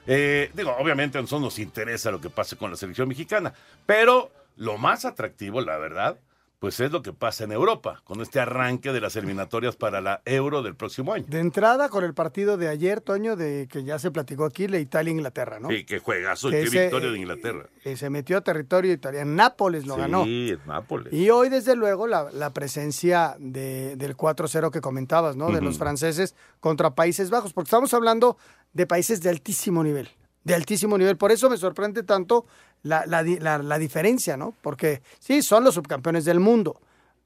[0.07, 3.53] eh, digo, obviamente a nosotros nos interesa lo que pase con la selección mexicana,
[3.86, 6.17] pero lo más atractivo, la verdad,
[6.62, 10.21] pues es lo que pasa en Europa, con este arranque de las eliminatorias para la
[10.26, 11.26] Euro del próximo año.
[11.28, 14.78] De entrada con el partido de ayer, Toño, de que ya se platicó aquí, la
[14.78, 15.69] Italia-Inglaterra, ¿no?
[15.69, 17.65] Sí, qué juegazo y Que qué ese, victoria de eh, Inglaterra.
[17.84, 19.32] Eh, se metió a territorio italiano.
[19.32, 20.24] Nápoles lo sí, ganó.
[20.24, 21.12] es Nápoles.
[21.12, 25.50] Y hoy, desde luego, la, la presencia de- del 4-0 que comentabas, ¿no?
[25.52, 28.38] De los franceses contra Países Bajos, porque estamos hablando
[28.74, 30.10] de países de altísimo nivel,
[30.43, 31.17] de altísimo nivel.
[31.17, 32.45] Por eso me sorprende tanto
[32.83, 34.53] la, la la- la diferencia, ¿no?
[34.61, 36.79] Porque sí, son los subcampeones del mundo,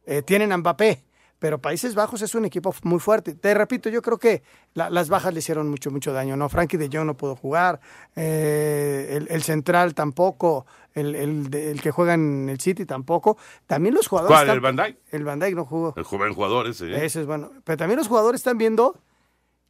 [0.06, 1.04] eh, tienen a Mbappé,
[1.40, 3.34] pero Países Bajos es un equipo muy fuerte.
[3.36, 4.42] Te repito, yo creo que
[4.74, 6.50] la- las bajas le hicieron mucho, mucho daño, ¿no?
[6.50, 7.80] Frankie de Jong no pudo jugar,
[8.16, 13.38] eh, el, el central tampoco, el, el que juega en el City tampoco.
[13.68, 14.34] También los jugadores...
[14.34, 14.98] ¿Cuál, están- el Van Dijk?
[15.12, 15.94] El Van Dijk no jugó.
[15.98, 16.88] El joven jugador ese.
[16.92, 17.06] ¿eh?
[17.06, 17.52] Ese es bueno.
[17.66, 18.98] Pero también los jugadores están viendo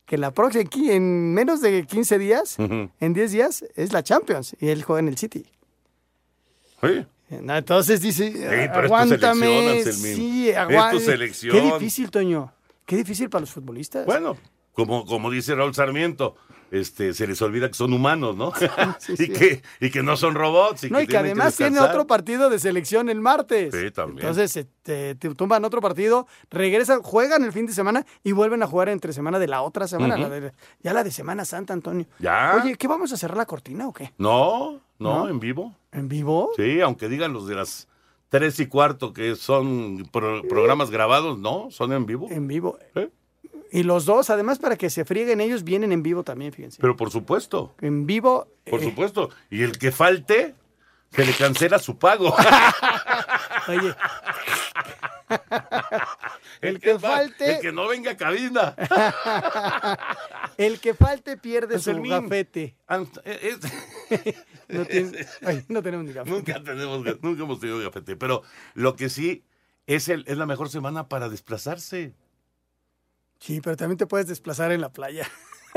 [0.06, 4.68] que la próxima, en menos de 15 días, en 10 días, es la Champions y
[4.70, 5.48] él juega en el City.
[6.88, 7.06] Sí.
[7.30, 9.80] Entonces dice, pero es tu aguántame.
[9.80, 10.16] Anselmín.
[10.16, 11.00] sí, aguántame.
[11.00, 11.52] selección.
[11.56, 12.54] Qué difícil, Toño.
[12.86, 14.06] Qué difícil para los futbolistas.
[14.06, 14.38] Bueno,
[14.74, 16.36] como, como dice Raúl Sarmiento,
[16.70, 18.52] este, se les olvida que son humanos, ¿no?
[19.18, 20.84] y, Que, y que no son robots.
[20.84, 23.74] Y no, que y que además tiene otro partido de selección el martes.
[23.74, 24.28] Sí, también.
[24.28, 28.68] Entonces te, te tumban otro partido, regresan, juegan el fin de semana y vuelven a
[28.68, 30.18] jugar entre semana de la otra semana.
[30.18, 30.52] La de-
[30.84, 32.06] ya la de Semana Santa, Antonio.
[32.20, 32.60] Ya.
[32.62, 34.14] Oye, ¿qué vamos a cerrar la cortina o qué?
[34.18, 35.30] No, no, ¿No?
[35.30, 35.76] en vivo.
[35.92, 36.52] ¿En vivo?
[36.56, 37.88] Sí, aunque digan los de las
[38.30, 42.28] tres y cuarto que son pro- programas grabados, no, son en vivo.
[42.30, 42.78] En vivo.
[42.96, 43.10] ¿Eh?
[43.72, 46.78] Y los dos, además, para que se frieguen ellos, vienen en vivo también, fíjense.
[46.82, 48.48] Pero por supuesto, En vivo.
[48.70, 49.30] por eh, supuesto.
[49.50, 50.56] Y el que falte,
[51.12, 52.34] se le cancela su pago.
[53.68, 53.96] Oye.
[56.62, 58.76] el que fa- falte- El que no venga a cabina.
[60.58, 62.76] el que falte pierde su gafete.
[62.88, 63.58] Ant- eh,
[64.10, 64.34] es-
[64.68, 66.36] No, tiene- ay, no tenemos ni gafete.
[66.36, 68.16] Nunca tenemos, nunca hemos tenido gafete.
[68.16, 69.44] Pero lo que sí
[69.88, 72.14] es, el, es la mejor semana para desplazarse.
[73.40, 75.30] Sí, pero también te puedes desplazar en la playa.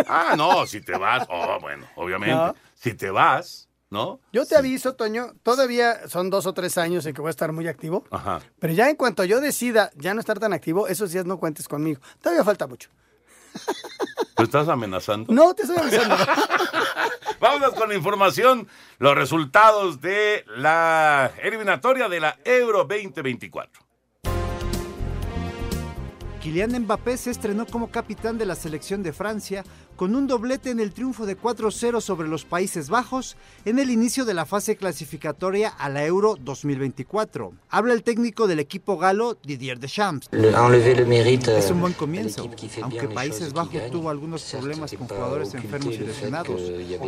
[0.07, 2.35] Ah, no, si te vas, oh, bueno, obviamente.
[2.35, 2.55] No.
[2.74, 4.20] Si te vas, ¿no?
[4.33, 7.53] Yo te aviso, Toño, todavía son dos o tres años en que voy a estar
[7.53, 8.05] muy activo.
[8.11, 8.40] Ajá.
[8.59, 11.68] Pero ya en cuanto yo decida ya no estar tan activo, esos días no cuentes
[11.68, 12.01] conmigo.
[12.20, 12.90] Todavía falta mucho.
[14.37, 15.33] ¿Tú estás amenazando?
[15.33, 16.16] No, te estoy avisando.
[17.40, 23.88] Vámonos con la información, los resultados de la eliminatoria de la Euro 2024.
[26.40, 29.64] Kylian Mbappé se estrenó como capitán de la selección de Francia
[29.98, 34.24] con un doblete en el triunfo de 4-0 sobre los Países Bajos en el inicio
[34.24, 37.52] de la fase clasificatoria a la Euro 2024.
[37.68, 40.28] Habla el técnico del equipo galo Didier Deschamps.
[40.32, 42.48] Es un buen euh, comienzo,
[42.82, 46.61] aunque Países Bajos tuvo algunos problemas con jugadores enfermos y lesionados,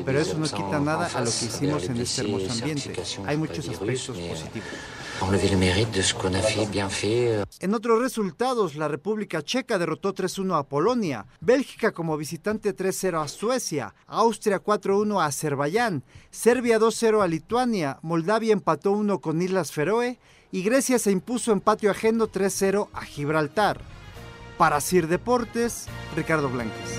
[0.05, 2.93] pero eso no quita nada a lo que hicimos en este hermoso ambiente.
[3.25, 4.69] Hay muchos aspectos euh, positivos.
[6.89, 7.29] Fait.
[7.29, 13.23] euh, En otros resultados, la República Checa derrotó 3-1 a Polonia, Bélgica como visitante 3-0
[13.23, 19.71] a Suecia, Austria 4-1 a Azerbaiyán, Serbia 2-0 a Lituania, Moldavia empató 1 con Islas
[19.71, 20.19] Feroe
[20.51, 23.83] y Grecia se impuso en patio ajeno 3-0 a Gibraltar.
[24.57, 26.99] Para Sir Deportes, Ricardo Blanques.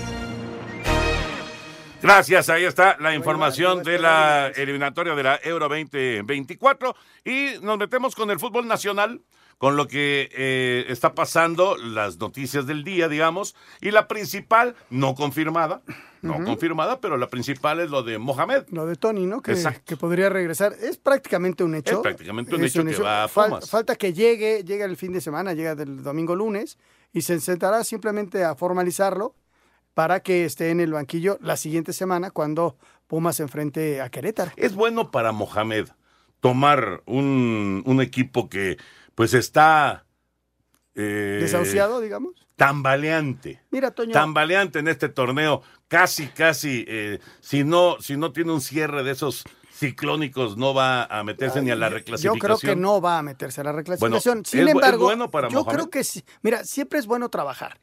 [2.00, 8.14] Gracias, ahí está la información de la eliminatoria de la Euro 2024 y nos metemos
[8.14, 9.20] con el fútbol nacional,
[9.58, 15.14] con lo que eh, está pasando, las noticias del día, digamos, y la principal, no
[15.14, 15.82] confirmada,
[16.20, 18.64] no confirmada, pero la principal es lo de Mohamed.
[18.70, 19.42] Lo de Tony, ¿no?
[19.42, 20.72] Que, que podría regresar.
[20.80, 21.96] Es prácticamente un hecho.
[21.96, 23.68] Es prácticamente un Es hecho que va a Fal- Pumas.
[23.70, 26.78] falta que llegue, llega el fin de semana, llega del domingo lunes,
[27.12, 29.34] y se sentará simplemente a formalizarlo
[29.94, 34.52] para que esté en el banquillo la siguiente semana cuando Pumas se enfrente a Querétaro.
[34.56, 35.88] Es bueno para Mohamed,
[36.40, 38.78] tomar un, un equipo que
[39.14, 40.04] pues está...
[40.94, 42.46] eh, Desahuciado, digamos.
[42.56, 43.60] Tambaleante.
[43.70, 44.12] Mira, Toño.
[44.12, 45.62] Tambaleante en este torneo.
[45.88, 46.84] Casi, casi.
[46.86, 51.60] eh, si, no, si no tiene un cierre de esos ciclónicos, no va a meterse
[51.60, 52.38] ni a la Yo reclasificación.
[52.38, 54.34] creo que no va a meterse a la reclasificación.
[54.42, 55.74] Bueno, Sin es bu- es embargo, bueno para yo Mohamed.
[55.74, 56.24] creo que sí.
[56.42, 57.80] Mira, siempre es bueno trabajar.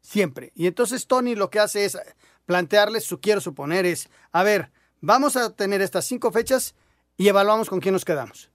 [0.00, 0.52] Siempre.
[0.54, 1.98] Y entonces Tony lo que hace es
[2.46, 6.74] plantearles, su quiero suponer, es, a ver, vamos a tener estas cinco fechas
[7.16, 8.50] y evaluamos con quién nos quedamos.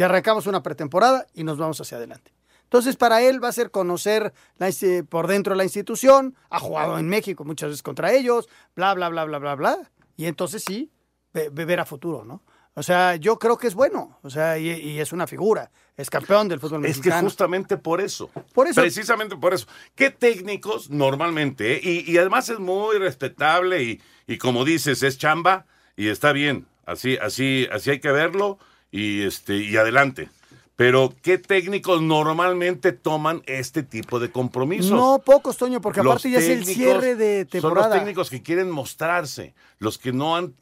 [0.00, 2.32] Y arrancamos una pretemporada y nos vamos hacia adelante.
[2.62, 4.70] Entonces, para él va a ser conocer la
[5.10, 9.10] por dentro de la institución, ha jugado en México muchas veces contra ellos, bla, bla,
[9.10, 9.90] bla, bla, bla, bla.
[10.16, 10.90] Y entonces sí,
[11.34, 12.42] ver a futuro, ¿no?
[12.72, 16.08] O sea, yo creo que es bueno, o sea, y, y es una figura, es
[16.08, 17.28] campeón del fútbol Es que mexicano.
[17.28, 18.30] justamente por eso.
[18.54, 18.80] Por eso.
[18.80, 19.66] Precisamente por eso.
[19.94, 21.74] ¿Qué técnicos normalmente?
[21.74, 21.80] eh?
[21.82, 26.66] Y, y además es muy respetable y, y como dices, es chamba y está bien.
[26.86, 28.58] Así, así, así hay que verlo
[28.90, 30.28] y este, y adelante.
[30.76, 34.90] Pero, ¿qué técnicos normalmente toman este tipo de compromisos?
[34.90, 37.88] No pocos, Toño, porque Los aparte ya es el cierre de Son temporada.
[37.88, 40.54] los técnicos que quieren mostrarse, los que no han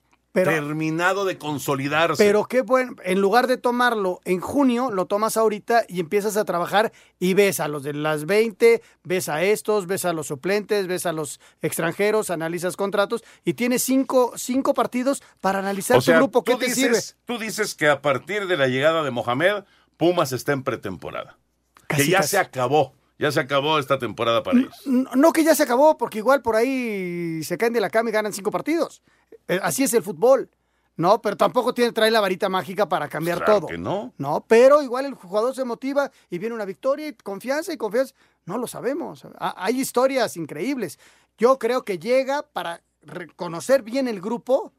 [0.45, 2.23] Pero- terminado de consolidarse.
[2.23, 6.45] Pero qué bueno, en lugar de tomarlo en junio, lo tomas ahorita y empiezas a
[6.45, 10.87] trabajar y ves a los de las 20, ves a estos, ves a los suplentes,
[10.87, 16.15] ves a los extranjeros, analizas contratos y tienes cinco, cinco partidos para analizar o sea,
[16.15, 16.45] tu grupo.
[16.45, 17.23] ¿Qué tú te dices, sirve?
[17.25, 19.65] Tú dices que a partir de la llegada de Mohamed,
[19.97, 21.39] Pumas está en pretemporada.
[21.87, 22.29] Casi, que ya casi.
[22.31, 22.95] se acabó.
[23.19, 24.73] Ya se acabó esta temporada para ellos.
[24.87, 28.11] No, no que ya se acabó, porque igual por ahí se caen de la cama
[28.11, 29.03] y ganan cinco partidos.
[29.49, 30.51] Eh, Así es el fútbol.
[30.97, 33.67] No, pero tampoco tiene, trae la varita mágica para cambiar Claro todo.
[33.69, 34.13] que no.
[34.19, 38.15] No, pero igual el jugador se motiva y viene una victoria y confianza y confianza.
[38.47, 39.25] No lo sabemos.
[39.39, 40.99] Ha- Hay historias increíbles.
[41.39, 44.73] Yo creo que llega para reconocer bien el grupo,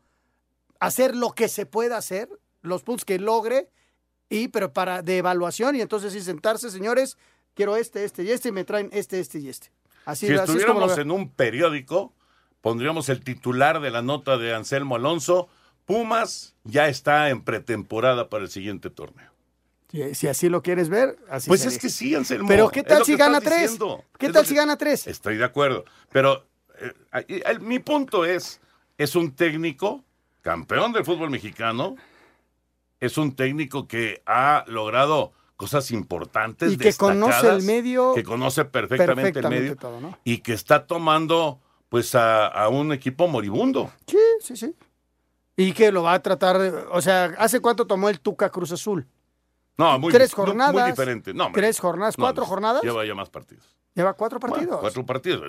[0.80, 2.30] hacer lo que se pueda hacer,
[2.62, 3.70] los puntos que logre,
[4.30, 7.18] y pero para de evaluación y entonces sí sentarse, señores,
[7.54, 9.72] quiero este, este y este y me traen este, este y este.
[10.06, 11.02] Así, si así es como lo estuviéramos veo.
[11.06, 12.14] en un periódico,
[12.62, 15.48] pondríamos el titular de la nota de Anselmo Alonso.
[15.86, 19.32] Pumas ya está en pretemporada para el siguiente torneo.
[19.92, 21.76] Si, si así lo quieres ver, así Pues sería.
[21.78, 22.48] es que sí, Anselmo.
[22.48, 23.62] Pero ¿qué tal si gana tres?
[23.72, 24.04] diciendo.
[24.20, 25.08] ¿Qué Es tal si que- gana tres?
[25.08, 25.86] Estoy de acuerdo.
[26.12, 26.46] Pero
[26.80, 28.62] eh, mi punto es,
[29.00, 30.04] es un técnico
[30.42, 31.96] campeón del fútbol mexicano,
[33.00, 36.72] es un técnico que ha logrado cosas importantes.
[36.74, 39.76] Y que conoce el medio Que conoce perfectamente, perfectamente el medio.
[39.76, 40.18] todo, ¿no?
[40.24, 43.92] Y que está tomando pues a, a un equipo moribundo.
[44.08, 44.76] Sí, sí, sí.
[45.58, 46.58] Y que lo va a tratar
[46.92, 49.06] o sea, ¿hace cuánto tomó el Tuca Cruz Azul?
[49.78, 50.74] No, muy, Tres jornadas.
[50.74, 51.34] muy diferente.
[51.34, 51.52] No.
[51.54, 52.82] Tres jornadas, No, cuatro no, jornadas.
[52.84, 53.64] Lleva ya más partidos.
[53.96, 54.80] Lleva cuatro Bueno, partidos.
[54.80, 55.42] cuatro partidos.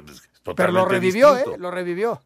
[0.57, 1.57] Pero lo revivió, distinto.
[1.57, 1.59] ¿eh?
[1.59, 2.21] Lo revivió.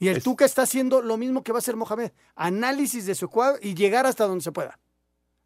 [0.00, 2.12] Y el Tuca está haciendo lo mismo que va a hacer Mohamed.
[2.36, 4.78] Análisis de su cuadro y llegar hasta donde se pueda.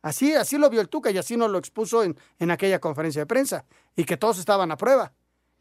[0.02, 3.22] Así, así lo vio el Tuca y así nos lo expuso en, en aquella conferencia
[3.22, 3.64] de prensa.
[3.96, 5.12] Y que todos estaban a prueba.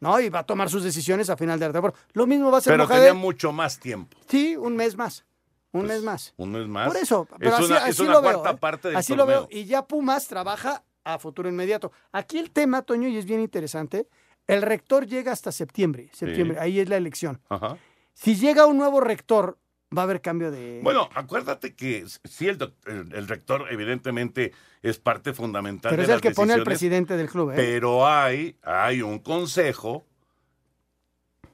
[0.02, 0.18] ¿No?
[0.18, 1.96] Y va a tomar sus decisiones a final de la temporada.
[2.14, 3.00] Lo mismo va a hacer Pero Mohamed.
[3.06, 4.18] tenía mucho más tiempo.
[4.28, 5.24] Sí, un mes más.
[5.70, 6.34] Un mes más.
[6.36, 6.88] Un mes más.
[6.88, 8.52] Por eso, pero es así, una, así es una lo cuarta veo.
[8.52, 8.58] ¿eh?
[8.58, 9.46] parte del Así lo veo.
[9.48, 11.92] Y ya Pumas trabaja a futuro inmediato.
[12.10, 14.08] Aquí el tema, Toño, y es bien interesante,
[14.48, 16.10] el rector llega hasta septiembre.
[16.12, 17.40] Septiembre, ahí es la elección.
[17.48, 17.78] Ajá.
[18.12, 19.56] Si llega un nuevo rector,
[19.96, 20.80] va a haber cambio de...
[20.82, 24.52] Bueno, acuérdate que sí, el, el- el rector evidentemente
[24.82, 27.50] es parte fundamental pero de es el que pone al decisiones, presidente del club.
[27.52, 27.54] ¿eh?
[27.56, 30.04] Pero hay, hay un consejo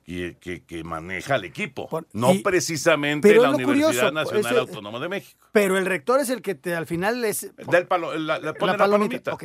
[0.07, 4.99] que, que maneja al equipo, no y- precisamente pero la Universidad curioso, Nacional ese- Autónoma
[5.01, 5.47] de México.
[5.53, 7.55] Pero el rector es el que te, al final es...
[7.57, 9.37] Del palo, la, la- pone la palomita.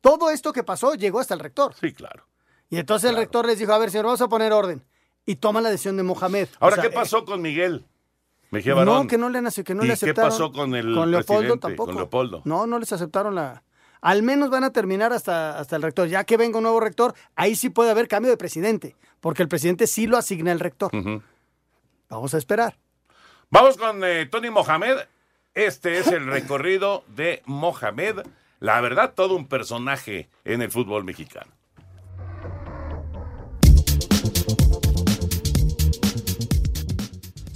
[0.00, 1.74] Todo esto que pasó llegó hasta el rector.
[1.80, 2.26] Sí, claro.
[2.70, 4.82] Y entonces el rector les dijo, a ver, señor, vamos a poner orden.
[5.26, 6.48] Y toma la decisión de Mohamed.
[6.58, 7.84] Ahora, O sea, ¿qué pasó con Miguel?
[8.50, 9.06] Mejía No, Barón.
[9.08, 10.30] que no le, que no ¿Y le qué aceptaron.
[10.30, 11.86] pasó con el Con Leopoldo tampoco.
[11.86, 12.42] con Leopoldo?
[12.44, 13.62] No, no les aceptaron la...
[14.00, 16.08] Al menos van a terminar hasta, hasta el rector.
[16.08, 18.96] Ya que venga un nuevo rector, ahí sí puede haber cambio de presidente.
[19.20, 20.90] Porque el presidente sí lo asigna el rector.
[22.08, 22.78] Vamos a esperar.
[23.50, 24.96] Vamos con eh, Tony Mohamed.
[25.54, 28.20] Este es el recorrido de Mohamed.
[28.58, 31.52] La verdad, todo un personaje en el fútbol mexicano.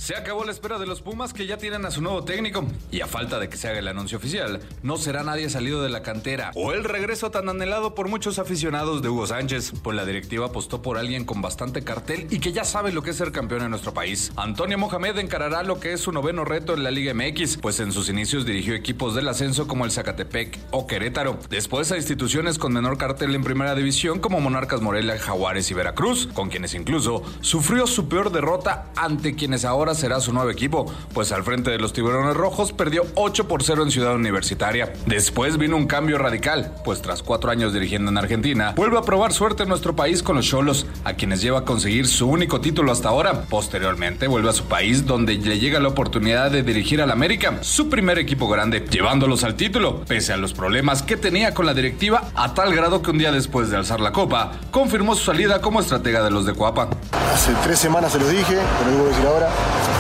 [0.04, 2.62] Se acabó la espera de los Pumas que ya tienen a su nuevo técnico.
[2.90, 5.88] Y a falta de que se haga el anuncio oficial, no será nadie salido de
[5.88, 10.05] la cantera o el regreso tan anhelado por muchos aficionados de Hugo Sánchez, pues la
[10.05, 13.32] directiva apostó por alguien con bastante cartel y que ya sabe lo que es ser
[13.32, 14.30] campeón en nuestro país.
[14.36, 17.90] Antonio Mohamed encarará lo que es su noveno reto en la Liga MX, pues en
[17.90, 21.38] sus inicios dirigió equipos del ascenso como el Zacatepec o Querétaro.
[21.48, 26.28] Después a instituciones con menor cartel en primera división como Monarcas Morelia, Jaguares y Veracruz,
[26.34, 31.32] con quienes incluso sufrió su peor derrota ante quienes ahora será su nuevo equipo, pues
[31.32, 34.92] al frente de los Tiburones Rojos perdió 8 por 0 en Ciudad Universitaria.
[35.07, 39.32] Después vino un cambio radical, pues tras cuatro años dirigiendo en Argentina, vuelve a probar
[39.32, 42.92] suerte en nuestro país con los Cholos, a quienes lleva a conseguir su único título
[42.92, 43.42] hasta ahora.
[43.42, 47.88] Posteriormente vuelve a su país donde le llega la oportunidad de dirigir al América, su
[47.88, 52.30] primer equipo grande, llevándolos al título, pese a los problemas que tenía con la directiva,
[52.34, 55.80] a tal grado que un día después de alzar la copa, confirmó su salida como
[55.80, 56.88] estratega de los de Cuapa.
[57.32, 59.49] Hace tres semanas se los dije, pero lo voy a decir ahora,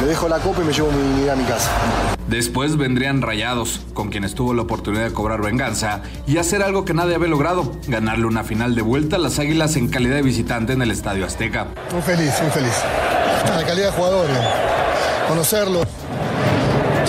[0.00, 1.70] le dejo la copa y me llevo mi idea a mi casa.
[2.28, 6.94] Después vendrían Rayados, con quienes tuvo la oportunidad de cobrar venganza y hacer algo que
[6.94, 10.72] nadie había logrado, ganarle una final de vuelta a las Águilas en calidad de visitante
[10.72, 11.68] en el Estadio Azteca.
[11.92, 12.74] Muy feliz, muy feliz.
[13.54, 14.38] La calidad de jugadores,
[15.28, 15.86] conocerlos.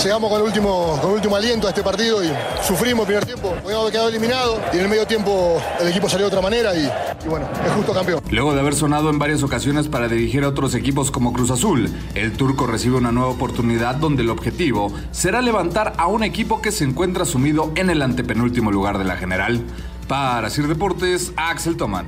[0.02, 2.30] Llegamos con el, último, con el último aliento a este partido y
[2.62, 3.54] sufrimos el primer tiempo.
[3.62, 6.74] Podíamos haber quedado eliminados y en el medio tiempo el equipo salió de otra manera
[6.76, 6.90] y,
[7.24, 8.22] y bueno, es justo campeón.
[8.30, 11.90] Luego de haber sonado en varias ocasiones para dirigir a otros equipos como Cruz Azul,
[12.14, 16.72] el turco recibe una nueva oportunidad donde el objetivo será levantar a un equipo que
[16.72, 19.62] se encuentra sumido en el antepenúltimo lugar de la general.
[20.08, 22.06] Para Sir Deportes, Axel Toman.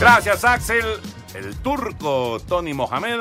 [0.00, 0.84] Gracias, Axel.
[1.34, 3.20] El turco Tony Mohamed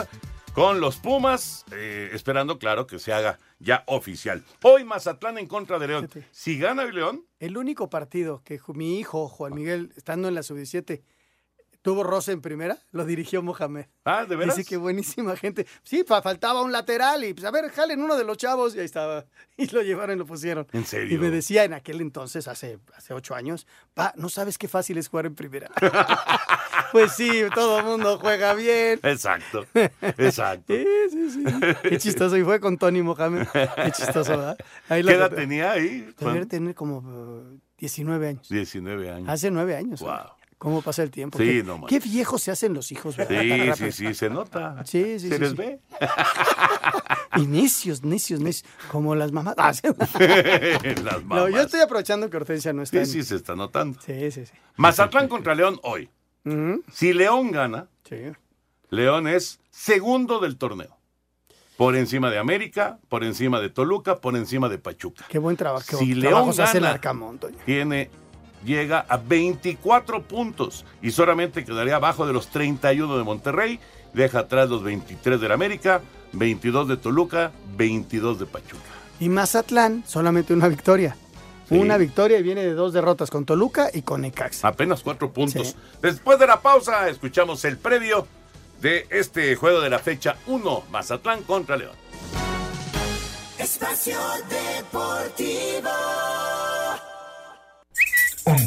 [0.54, 4.44] con los Pumas, eh, esperando, claro, que se haga ya oficial.
[4.62, 6.10] Hoy Mazatlán en contra de León.
[6.32, 10.44] Si gana el León, El único partido que mi hijo, Juan Miguel, estando en la
[10.44, 11.02] sub-17,
[11.84, 13.86] tuvo roce en primera, lo dirigió Mohamed.
[14.06, 14.56] Ah, ¿de veras?
[14.56, 15.68] Dice que buenísima gente.
[15.84, 18.80] Sí, fa- faltaba un lateral y pues a ver, jalen uno de los chavos y
[18.80, 19.26] ahí estaba.
[19.56, 20.66] Y lo llevaron y lo pusieron.
[20.72, 21.16] ¿En serio?
[21.16, 24.98] Y me decía en aquel entonces, hace, hace ocho años, pa, no sabes qué fácil
[24.98, 25.70] es jugar en primera.
[26.92, 29.00] pues sí, todo el mundo juega bien.
[29.04, 29.66] exacto,
[30.18, 30.74] exacto.
[30.74, 31.44] Sí, sí, sí.
[31.84, 32.36] Qué chistoso.
[32.36, 33.48] Y fue con Tony Mohamed.
[33.54, 34.58] Qué chistoso, ¿verdad?
[34.90, 36.12] Ahí ¿Qué edad tenía ahí?
[36.18, 38.50] Debería tener como uh, 19 años.
[38.50, 39.30] 19 años.
[39.30, 40.00] Hace nueve años.
[40.02, 40.10] Wow.
[40.10, 40.43] hombre.
[40.64, 41.38] ¿Cómo pasa el tiempo?
[41.40, 43.76] Sí, qué, no qué viejos se hacen los hijos, ¿verdad?
[43.76, 44.82] Sí, sí, sí, se nota.
[44.86, 45.56] Sí, sí, ¿Se sí, les sí.
[45.58, 45.80] ve?
[47.36, 48.70] Y necios, necios, necios.
[48.92, 49.56] Como las mamás.
[49.58, 49.74] Ah.
[51.04, 51.52] Las No, mamás.
[51.52, 53.04] yo estoy aprovechando que Hortensia no está.
[53.06, 54.00] Sí, en- sí, se está notando.
[54.06, 54.54] Sí, sí, sí.
[54.78, 56.10] Mazatlán contra León hoy.
[56.94, 58.18] Si León gana, Sí.
[58.90, 60.96] León es segundo del torneo.
[61.76, 65.26] Por encima de América, por encima de Toluca, por encima de Pachuca.
[65.28, 65.86] Qué buen trabajo.
[65.90, 67.58] qué Si buen León se hace el gana, Arcamón, Toño.
[67.66, 68.12] tiene,
[68.64, 73.80] llega a 24 puntos y solamente quedaría abajo de los 31 de Monterrey.
[74.14, 76.02] Deja atrás los 23 del América,
[76.34, 78.84] 22 de Toluca, 22 de Pachuca.
[79.20, 81.16] Y Mazatlán, solamente una victoria.
[81.70, 81.78] Sí.
[81.78, 84.68] Una victoria y viene de dos derrotas con Toluca y con Necaxa.
[84.68, 85.70] Apenas cuatro puntos.
[85.70, 85.76] Sí.
[86.02, 88.28] Después de la pausa, escuchamos el previo
[88.82, 91.96] de este juego de la fecha 1, Mazatlán contra León.
[93.58, 94.18] Espacio
[94.50, 95.90] Deportivo.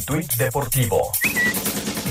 [0.07, 1.11] Tuit deportivo.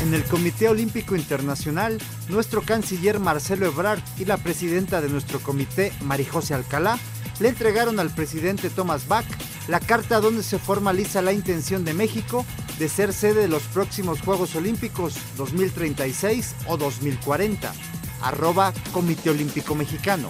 [0.03, 5.93] En el Comité Olímpico Internacional, nuestro canciller Marcelo Ebrard y la presidenta de nuestro comité,
[6.01, 6.99] Marijose Alcalá,
[7.39, 9.25] le entregaron al presidente Thomas Bach
[9.69, 12.45] la carta donde se formaliza la intención de México
[12.79, 17.73] de ser sede de los próximos Juegos Olímpicos 2036 o 2040.
[18.21, 20.29] Arroba Comité Olímpico Mexicano.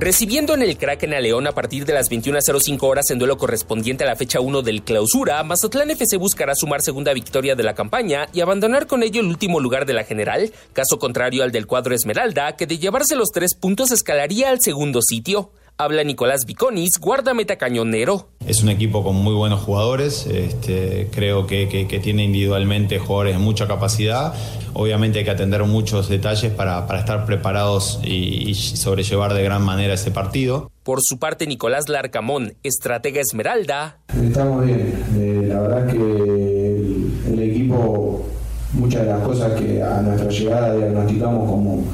[0.00, 4.02] Recibiendo en el Kraken a León a partir de las 21.05 horas en duelo correspondiente
[4.02, 8.26] a la fecha 1 del clausura, Mazatlán FC buscará sumar segunda victoria de la campaña
[8.32, 11.94] y abandonar con ello el último lugar de la general, caso contrario al del cuadro
[11.94, 15.52] Esmeralda, que de llevarse los tres puntos escalaría al segundo sitio.
[15.80, 18.28] Habla Nicolás Viconis, guardameta cañonero.
[18.46, 23.32] Es un equipo con muy buenos jugadores, este, creo que, que- que tiene individualmente jugadores
[23.32, 24.34] de mucha capacidad.
[24.74, 29.62] Obviamente hay que atender muchos detalles para, para estar preparados y, y sobrellevar de gran
[29.62, 30.70] manera ese partido.
[30.82, 37.42] Por su parte, Nicolás Larcamón, estratega Esmeralda, Estamos bien, Eh, la verdad que el, el
[37.42, 38.26] equipo,
[38.74, 41.84] muchas de las cosas que a nuestra llegada diagnosticamos como,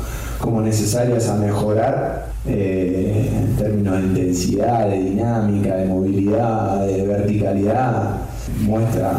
[0.46, 8.20] como necesarias a mejorar, eh, en términos de intensidad, de dinámica, de movilidad, de verticalidad,
[8.60, 9.12] muestra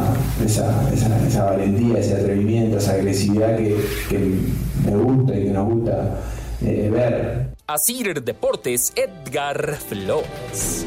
[0.44, 3.76] esa, esa- esa valentía, ese atrevimiento, esa agresividad que,
[4.10, 4.18] que
[4.86, 6.22] me gusta y que nos gusta
[6.62, 7.50] eh, ver.
[7.68, 10.86] Asir Deportes, Edgar Flores.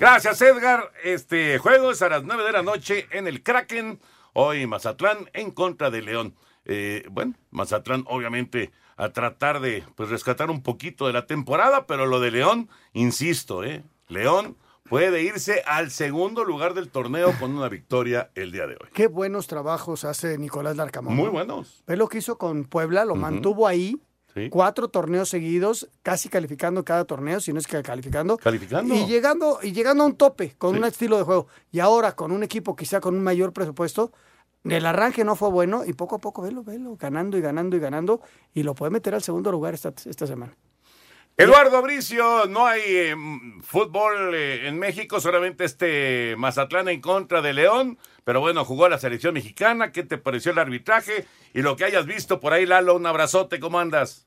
[0.00, 0.90] Gracias, Edgar.
[1.04, 3.98] Este juego es a las 9 de la noche en el Kraken.
[4.34, 6.34] Hoy Mazatlán en contra de León.
[6.66, 12.06] Eh, bueno, Mazatlán obviamente a tratar de pues, rescatar un poquito de la temporada, pero
[12.06, 13.84] lo de León, insisto, ¿eh?
[14.08, 14.56] León
[14.88, 18.88] puede irse al segundo lugar del torneo con una victoria el día de hoy.
[18.92, 21.14] Qué buenos trabajos hace Nicolás Larcamón.
[21.14, 21.32] Muy ¿no?
[21.32, 21.82] buenos.
[21.86, 24.00] Ve lo que hizo con Puebla, lo mantuvo ahí.
[24.34, 24.50] Sí.
[24.50, 28.36] Cuatro torneos seguidos, casi calificando cada torneo, si no es que calificando.
[28.36, 28.94] Calificando.
[28.94, 31.46] Y llegando, y llegando a un tope con un estilo de juego.
[31.72, 34.12] Y ahora con un equipo quizá con un mayor presupuesto,
[34.68, 37.80] El arranque no fue bueno y poco a poco, velo, velo, ganando y ganando y
[37.80, 38.20] ganando
[38.54, 40.56] y lo puede meter al segundo lugar esta, esta semana.
[41.38, 43.14] Eduardo Bricio, no hay eh,
[43.60, 48.98] fútbol eh, en México, solamente este Mazatlán en contra de León, pero bueno, jugó la
[48.98, 51.26] selección mexicana, ¿qué te pareció el arbitraje?
[51.52, 54.25] Y lo que hayas visto por ahí, Lalo, un abrazote, ¿cómo andas?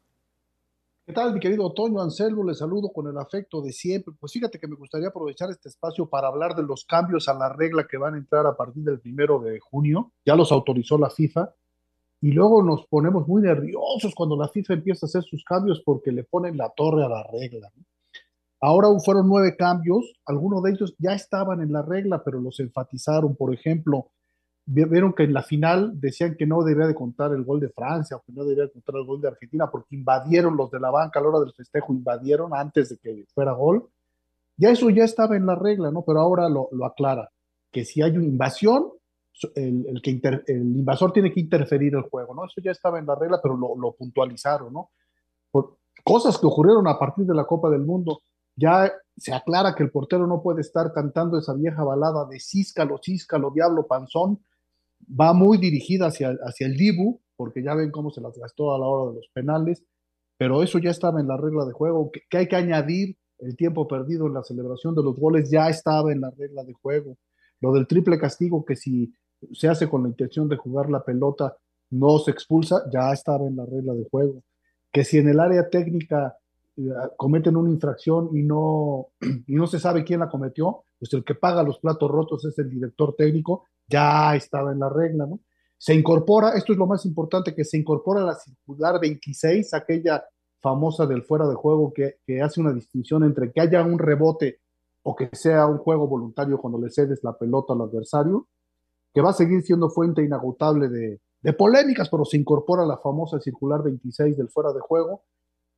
[1.09, 2.43] ¿Qué tal, mi querido Toño Anselmo?
[2.43, 4.13] Le saludo con el afecto de siempre.
[4.19, 7.51] Pues fíjate que me gustaría aprovechar este espacio para hablar de los cambios a la
[7.51, 10.11] regla que van a entrar a partir del primero de junio.
[10.23, 11.51] Ya los autorizó la FIFA
[12.21, 16.11] y luego nos ponemos muy nerviosos cuando la FIFA empieza a hacer sus cambios porque
[16.11, 17.71] le ponen la torre a la regla.
[18.61, 23.35] Ahora fueron nueve cambios, algunos de ellos ya estaban en la regla, pero los enfatizaron.
[23.35, 24.11] Por ejemplo,
[24.71, 28.17] vieron que en la final decían que no debía de contar el gol de Francia
[28.17, 30.91] o que no debía de contar el gol de Argentina porque invadieron los de la
[30.91, 33.89] banca a la hora del festejo, invadieron antes de que fuera gol.
[34.57, 36.03] Ya eso ya estaba en la regla, ¿no?
[36.05, 37.29] Pero ahora lo, lo aclara,
[37.71, 38.91] que si hay una invasión,
[39.55, 42.45] el, que el invasor tiene que interferir el juego, ¿no?
[42.45, 44.91] Eso ya estaba en la regla, pero lo, puntualizaron, ¿no?
[45.51, 48.21] Por cosas que ocurrieron a partir de la Copa del Mundo.
[48.55, 52.99] Ya se aclara que el portero no puede estar cantando esa vieja balada de císcalo,
[53.01, 54.39] císcalo, diablo, panzón.
[55.09, 58.79] Va muy dirigida hacia, hacia el Dibu, porque ya ven cómo se las gastó a
[58.79, 59.83] la hora de los penales,
[60.37, 62.11] pero eso ya estaba en la regla de juego.
[62.11, 63.17] que hay que añadir?
[63.39, 66.73] El tiempo perdido en la celebración de los goles ya estaba en la regla de
[66.73, 67.17] juego.
[67.61, 69.13] Lo del triple castigo, que si
[69.53, 71.55] se hace con la intención de jugar la pelota,
[71.89, 74.43] no se expulsa, ya estaba en la regla de juego.
[74.91, 76.37] Que si en el área técnica
[76.77, 76.81] eh,
[77.17, 79.07] cometen una infracción y no,
[79.47, 82.57] y no se sabe quién la cometió, pues el que paga los platos rotos es
[82.59, 85.39] el director técnico, ya estaba en la regla, ¿no?
[85.77, 90.23] Se incorpora, esto es lo más importante, que se incorpora la circular 26, aquella
[90.59, 94.59] famosa del fuera de juego que, hace una distinción entre que haya un rebote
[95.03, 98.47] o que sea un juego voluntario cuando le cedes la pelota al adversario,
[99.13, 101.21] que va a seguir siendo fuente inagotable de,
[101.53, 105.23] polémicas, pero se incorpora la famosa circular 26 del fuera de juego.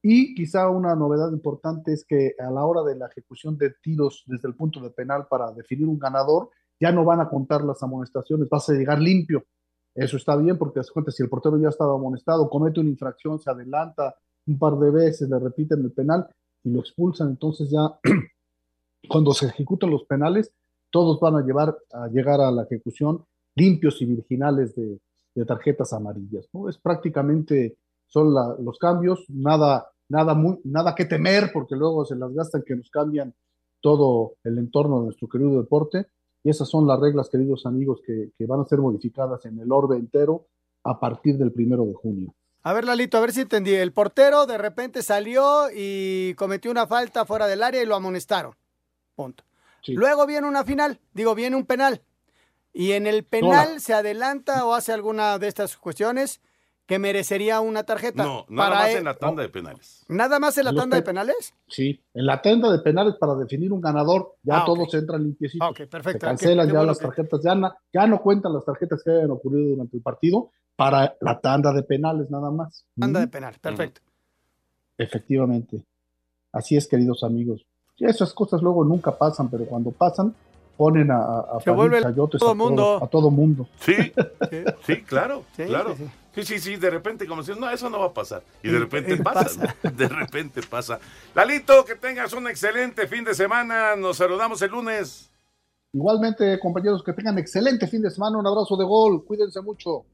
[0.02, 4.24] Y quizá una novedad importante es que a la hora de la ejecución de tiros
[4.26, 6.50] desde el punto de penal para definir un ganador,
[6.82, 9.46] ya no van a contar las amonestaciones, vas a llegar limpio.
[9.94, 13.52] Eso está bien porque cuenta, si el portero ya estaba amonestado, comete una infracción, se
[13.52, 14.16] adelanta
[14.48, 16.28] un par de veces, le repiten el penal
[16.64, 18.00] y lo expulsan, entonces ya
[19.08, 20.52] cuando se ejecutan los penales,
[20.90, 23.24] todos van a llevar a llegar a la ejecución
[23.56, 25.00] limpios y virginales de,
[25.46, 26.46] tarjetas amarillas.
[26.52, 26.68] ¿no?
[26.68, 27.78] Es prácticamente,
[28.08, 32.76] son los cambios, nada, nada, muy, nada que temer, porque luego se las gastan que
[32.76, 33.34] nos cambian
[33.80, 36.08] todo el entorno de nuestro querido deporte.
[36.44, 39.72] Y esas son las reglas, queridos amigos, que, que van a ser modificadas en el
[39.72, 40.48] orbe entero
[40.84, 42.34] a partir del primero de junio.
[42.64, 43.74] A ver, Lalito, a ver si entendí.
[43.74, 48.56] El portero de repente salió y cometió una falta fuera del área y lo amonestaron.
[49.16, 49.44] Punto.
[49.88, 52.02] Luego viene una final, digo, viene un penal.
[52.74, 56.40] Y en el penal se adelanta o hace alguna de estas cuestiones
[56.86, 58.24] que merecería una tarjeta.
[58.24, 60.06] No, nada más en la tanda de penales.
[60.10, 61.54] ¿Nada más en la tanda de penales?
[61.68, 65.70] Sí, en la tanda de penales para definir un ganador, ya ah, todos entran limpiecitos.
[65.70, 66.12] Ok, perfecto.
[66.12, 67.56] Se cancelan ya las tarjetas, ya,
[67.94, 71.84] ya no cuentan las tarjetas que hayan ocurrido durante el partido para la tanda de
[71.84, 72.86] penales nada más.
[73.00, 74.02] Tanda de penales, perfecto.
[74.98, 75.84] Efectivamente.
[76.52, 77.66] Así es, queridos amigos.
[77.98, 80.34] Esas cosas luego nunca pasan, pero cuando pasan,
[80.78, 83.04] ponen a, a, todo mundo.
[83.04, 83.68] a todo mundo.
[83.80, 83.96] Sí,
[84.86, 85.96] sí, claro, claro.
[86.34, 88.42] Sí, sí, sí, de repente como si no, eso no va a pasar.
[88.64, 91.00] Y de repente pasa, de repente pasa.
[91.36, 93.96] Lalito, que tengas un excelente fin de semana.
[93.96, 95.30] Nos saludamos el lunes.
[95.94, 98.38] Igualmente, compañeros, que tengan excelente fin de semana.
[98.38, 99.26] Un abrazo de gol.
[99.26, 100.06] Cuídense mucho.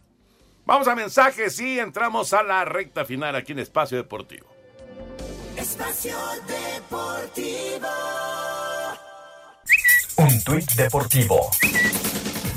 [0.66, 4.48] Vamos a mensajes y entramos a la recta final aquí en Espacio Deportivo.
[5.56, 7.88] Espacio Deportivo.
[10.18, 11.52] Un tuit deportivo.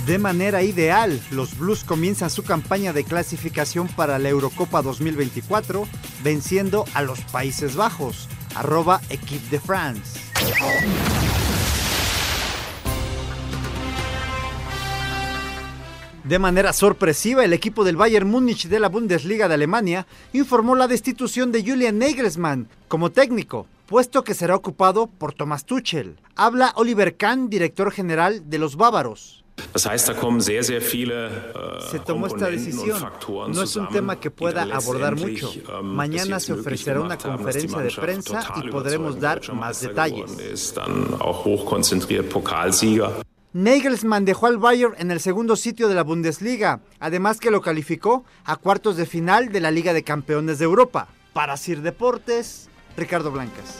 [0.06, 5.86] De manera ideal, los Blues comienzan su campaña de clasificación para la Eurocopa 2024
[6.24, 8.28] venciendo a los Países Bajos.
[8.54, 10.20] Arroba Equipe de France.
[16.24, 20.88] De manera sorpresiva, el equipo del Bayern Múnich de la Bundesliga de Alemania informó la
[20.88, 26.16] destitución de Julian Nagelsmann como técnico, puesto que será ocupado por Thomas Tuchel.
[26.36, 29.44] Habla Oliver Kahn, director general de los bávaros.
[29.74, 30.14] Äh, se
[31.98, 33.10] tomó esta decisión.
[33.48, 35.52] No es un tema que pueda abordar mucho.
[35.52, 40.36] Ähm, Mañana se ofrecerá una conferencia de prensa y podremos dar más detalles.
[43.52, 48.24] Nagelsmann dejó al Bayern en el segundo sitio de la Bundesliga, además que lo calificó
[48.44, 51.08] a cuartos de final de la Liga de Campeones de Europa.
[51.32, 53.78] Para Sir Deportes, Ricardo Blancas.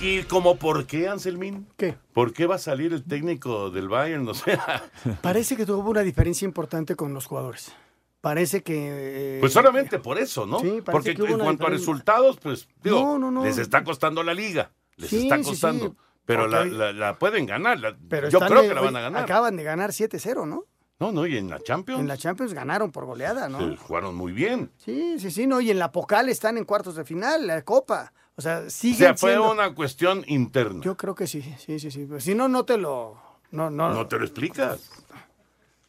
[0.00, 1.66] ¿Y como por qué, Anselmín?
[1.76, 1.96] ¿Qué?
[2.12, 4.28] ¿Por qué va a salir el técnico del Bayern?
[4.28, 4.84] O sea,
[5.22, 7.72] Parece que tuvo una diferencia importante con los jugadores.
[8.20, 9.36] Parece que...
[9.36, 10.58] eh, pues solamente por eso, ¿no?
[10.58, 13.44] Sí, parece Porque que hubo en una cuanto a resultados, pues, digo, No, no, no.
[13.44, 14.72] les está costando la liga.
[14.96, 15.96] Les Sí, está sí, sí, costando.
[16.24, 17.78] Pero la, porque- la- la pueden ganar.
[17.78, 19.22] la- Pero yo creo de- que la van a ganar.
[19.22, 20.64] Acaban de ganar 7-0, ¿no?
[20.98, 23.76] No, no, y en la Champions En la Champions ganaron por goleada, ¿no?
[23.76, 24.70] jugaron muy bien.
[24.78, 28.12] Sí, sí, sí, no, y en la Pocal están en cuartos de final, la Copa.
[28.36, 30.80] O sea, O siguen sea, fue siendo- una cuestión interna.
[30.82, 32.04] Yo creo que sí, sí, sí, sí.
[32.06, 33.16] Pues, si no, no te lo...
[33.50, 34.90] No, no, No te lo explicas.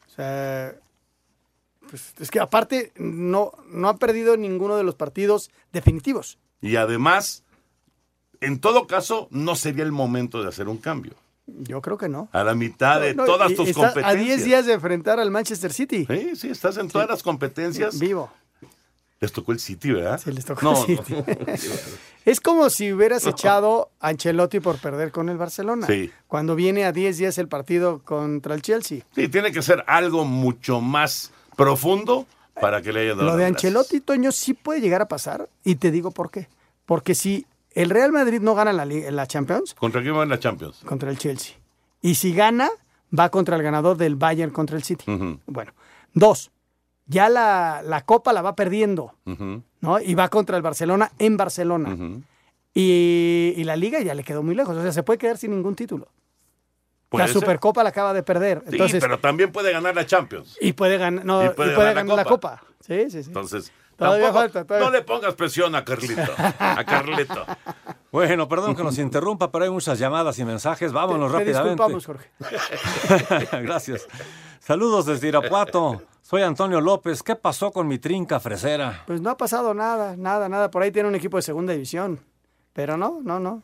[0.06, 0.74] O sea,
[1.88, 6.38] pues, es que aparte no, no han perdido ninguno de los partidos definitivos.
[6.60, 7.44] Y además,
[8.40, 11.14] en todo caso, no sería el momento de hacer un cambio.
[11.60, 12.28] Yo creo que no.
[12.32, 14.04] A la mitad de No, todas tus competencias.
[14.04, 16.06] A 10 días de enfrentar al Manchester City.
[16.06, 17.98] Sí, sí, estás en todas las competencias.
[17.98, 18.30] Vivo.
[19.20, 20.20] Les tocó el City, ¿verdad?
[20.22, 21.14] Sí, les tocó no, el City.
[22.24, 25.86] Es como si hubieras echado a Ancelotti por perder con el Barcelona.
[25.86, 26.10] Sí.
[26.26, 29.00] Cuando viene a 10 días el partido contra el Chelsea.
[29.14, 32.26] Sí, tiene que ser algo mucho más profundo
[32.60, 33.46] para que le haya dado Lo de.
[33.46, 35.48] Ancelotti, Toño, sí puede llegar a pasar.
[35.64, 36.48] Y te digo por qué.
[36.84, 40.80] Porque si el Real Madrid no gana la, Champions, ¿Contra quién va en la Champions?
[40.84, 41.56] contra el Chelsea.
[42.00, 42.68] Y si gana,
[43.16, 45.04] va contra el ganador del Bayern contra el City.
[45.46, 45.72] Bueno,
[46.14, 46.50] dos,
[47.06, 49.14] ya la, la Copa la va perdiendo,
[49.80, 50.00] ¿no?
[50.00, 51.96] Y va contra el Barcelona en Barcelona.
[52.74, 54.76] y, y la Liga ya le quedó muy lejos.
[54.76, 56.08] O sea, se puede quedar sin ningún título.
[57.12, 57.34] La ser.
[57.34, 58.58] Supercopa la acaba de perder.
[58.66, 60.56] Sí, Entonces, pero también puede ganar la Champions.
[60.60, 62.58] y puede ganar, no, y y puede ganar la ganar la Copa.
[62.58, 62.74] Copa.
[62.80, 63.28] Sí, sí, sí.
[63.30, 64.86] Entonces, Todavía tampoco- falta, todavía.
[64.86, 66.22] no le pongas presión a Carlito.
[66.58, 67.44] A Carlito.
[68.10, 70.94] Bueno, perdón que nos interrumpa, pero hay muchas llamadas y mensajes.
[70.94, 71.84] Vámonos Te- te rápidamente.
[71.94, 73.60] disculpamos, Jorge.
[73.62, 74.08] Gracias.
[74.60, 76.00] Saludos desde Irapuato.
[76.22, 77.22] Soy Antonio López.
[77.22, 79.02] ¿Qué pasó con mi trinca fresera?
[79.06, 80.70] Pues no ha pasado nada, nada, nada.
[80.70, 82.18] Por ahí tiene un equipo de segunda división.
[82.72, 83.62] Pero no, no, no.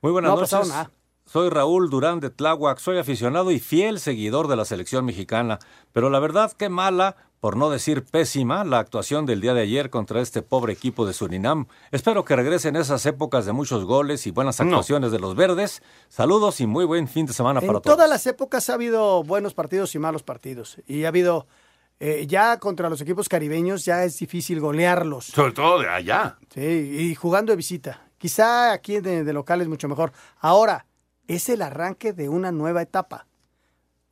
[0.00, 0.50] Muy buenas No ha noches.
[0.58, 0.90] pasado nada.
[1.32, 2.78] Soy Raúl Durán de Tláhuac.
[2.78, 5.60] Soy aficionado y fiel seguidor de la selección mexicana.
[5.90, 9.88] Pero la verdad, qué mala, por no decir pésima, la actuación del día de ayer
[9.88, 11.68] contra este pobre equipo de Surinam.
[11.90, 15.82] Espero que regresen esas épocas de muchos goles y buenas actuaciones de los verdes.
[16.10, 17.96] Saludos y muy buen fin de semana En para todos.
[17.96, 20.82] todas las épocas ha habido buenos partidos y malos partidos.
[20.86, 21.46] Y ha habido,
[21.98, 25.24] eh, ya contra los equipos caribeños ya es difícil golearlos.
[25.28, 26.36] Sobre todo de allá.
[26.52, 28.02] Sí, y jugando de visita.
[28.18, 30.12] Quizá aquí de, de local es mucho mejor.
[30.38, 30.84] Ahora,
[31.28, 33.26] es el arranque de una nueva etapa.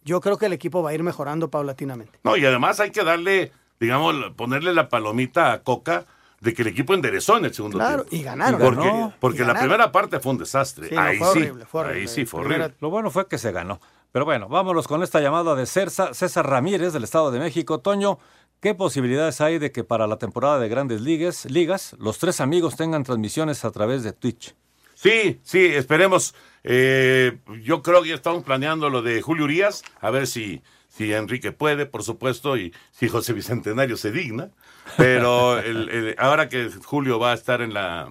[0.02, 2.18] Yo creo que el equipo va a ir mejorando paulatinamente.
[2.24, 6.06] No, y además hay que darle, digamos, ponerle la palomita a Coca
[6.40, 8.16] de que el equipo enderezó en el segundo Claro, tiempo.
[8.16, 8.60] y ganaron.
[8.60, 10.88] Porque, ganó, porque y la primera parte fue un desastre.
[10.88, 12.00] Sí, no, ahí, fue sí, horrible, fue horrible.
[12.00, 12.78] ahí sí, fue Primera- horrible.
[12.80, 13.78] Lo bueno fue que se ganó.
[14.10, 17.80] Pero bueno, vámonos con esta llamada de César, César Ramírez del Estado de México.
[17.80, 18.18] Toño,
[18.60, 22.74] ¿qué posibilidades hay de que para la temporada de grandes ligas, ligas los tres amigos
[22.76, 24.56] tengan transmisiones a través de Twitch?
[25.02, 26.34] Sí, sí, esperemos.
[26.62, 31.10] Eh, yo creo que ya estamos planeando lo de Julio Urias, a ver si, si
[31.14, 34.50] Enrique puede, por supuesto, y si José Bicentenario se digna.
[34.98, 38.10] Pero el- el- ahora que Julio va a estar en la,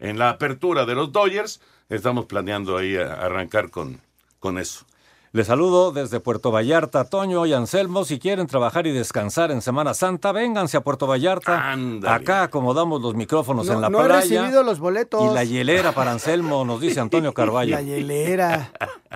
[0.00, 4.00] en la apertura de los Dodgers, estamos planeando ahí a- arrancar con,
[4.40, 4.86] con eso.
[5.34, 8.04] Les saludo desde Puerto Vallarta, Toño y Anselmo.
[8.04, 11.74] Si quieren trabajar y descansar en Semana Santa, vénganse a Puerto Vallarta.
[12.06, 14.20] Acá acomodamos los micrófonos No, en la no he playa.
[14.20, 15.28] recibido los boletos.
[15.28, 17.74] Y la hielera para Anselmo, nos dice Antonio Carballo.
[17.74, 18.70] La hielera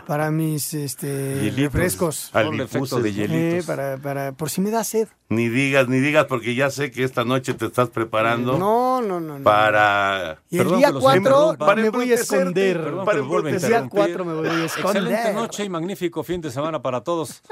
[0.08, 1.56] para mis este, Hielitos.
[1.72, 2.30] refrescos.
[2.34, 3.38] El efecto de hielitos.
[3.38, 5.06] Eh, para, para, por si me da sed.
[5.28, 9.20] Ni digas, ni digas, porque ya sé que esta noche te estás preparando No, no,
[9.20, 9.38] no.
[9.38, 9.44] no.
[9.44, 10.38] para...
[10.48, 11.66] Y el Perdón día que los 4 interrumpa.
[11.66, 12.82] Para me voy a esconder.
[12.82, 13.90] Perdón para El día interrumpir.
[13.90, 15.02] 4 me voy a esconder.
[15.02, 17.42] Excelente noche y magnífico fin de semana para todos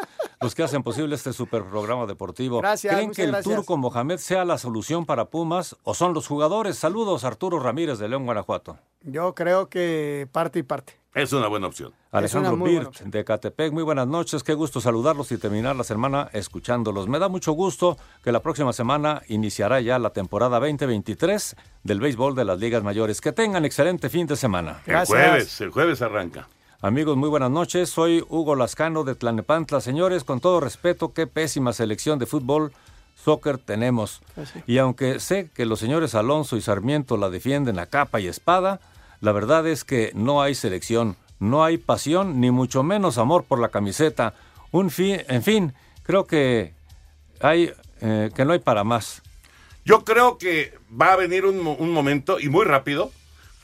[0.40, 2.60] los que hacen posible este super programa deportivo.
[2.60, 3.54] Gracias, ¿Creen que el gracias.
[3.54, 6.76] turco Mohamed sea la solución para Pumas o son los jugadores?
[6.78, 8.78] Saludos, Arturo Ramírez de León, Guanajuato.
[9.02, 10.94] Yo creo que parte y parte.
[11.14, 11.94] Es una buena opción.
[12.10, 17.08] Alejandro Birt de Catepec, muy buenas noches, qué gusto saludarlos y terminar la semana escuchándolos.
[17.08, 22.34] Me da mucho gusto que la próxima semana iniciará ya la temporada 2023 del béisbol
[22.34, 23.22] de las ligas mayores.
[23.22, 24.82] Que tengan excelente fin de semana.
[24.84, 26.48] El jueves, el jueves arranca.
[26.82, 27.88] Amigos, muy buenas noches.
[27.88, 29.80] Soy Hugo Lascano de Tlanepantla.
[29.80, 32.70] Señores, con todo respeto, qué pésima selección de fútbol,
[33.14, 34.20] soccer tenemos.
[34.66, 38.80] Y aunque sé que los señores Alonso y Sarmiento la defienden a capa y espada,
[39.22, 43.58] la verdad es que no hay selección, no hay pasión, ni mucho menos amor por
[43.58, 44.34] la camiseta.
[44.70, 45.72] Un fin, en fin,
[46.02, 46.74] creo que
[47.40, 47.72] hay
[48.02, 49.22] eh, que no hay para más.
[49.86, 53.12] Yo creo que va a venir un momento, y muy rápido,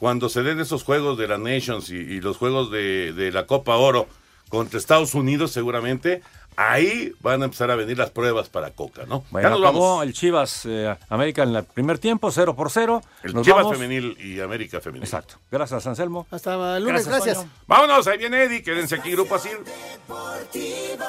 [0.03, 3.47] cuando se den esos juegos de la Nations y, y los juegos de, de la
[3.47, 4.09] Copa Oro
[4.49, 6.23] contra Estados Unidos seguramente.
[6.57, 9.25] Ahí van a empezar a venir las pruebas para Coca, ¿no?
[9.31, 10.05] Bueno, ya nos acabó vamos.
[10.07, 13.01] el Chivas eh, América en el primer tiempo, 0 por 0.
[13.23, 13.79] El Nos Chivas vamos.
[13.79, 15.05] femenil y América femenil.
[15.05, 15.37] Exacto.
[15.53, 16.27] Gracias, Anselmo.
[16.33, 17.47] Hasta el lunes, gracias.
[17.69, 19.57] Vámonos, ahí viene Eddie, quédense aquí, Grupo Asir.
[19.63, 21.05] Deportivo.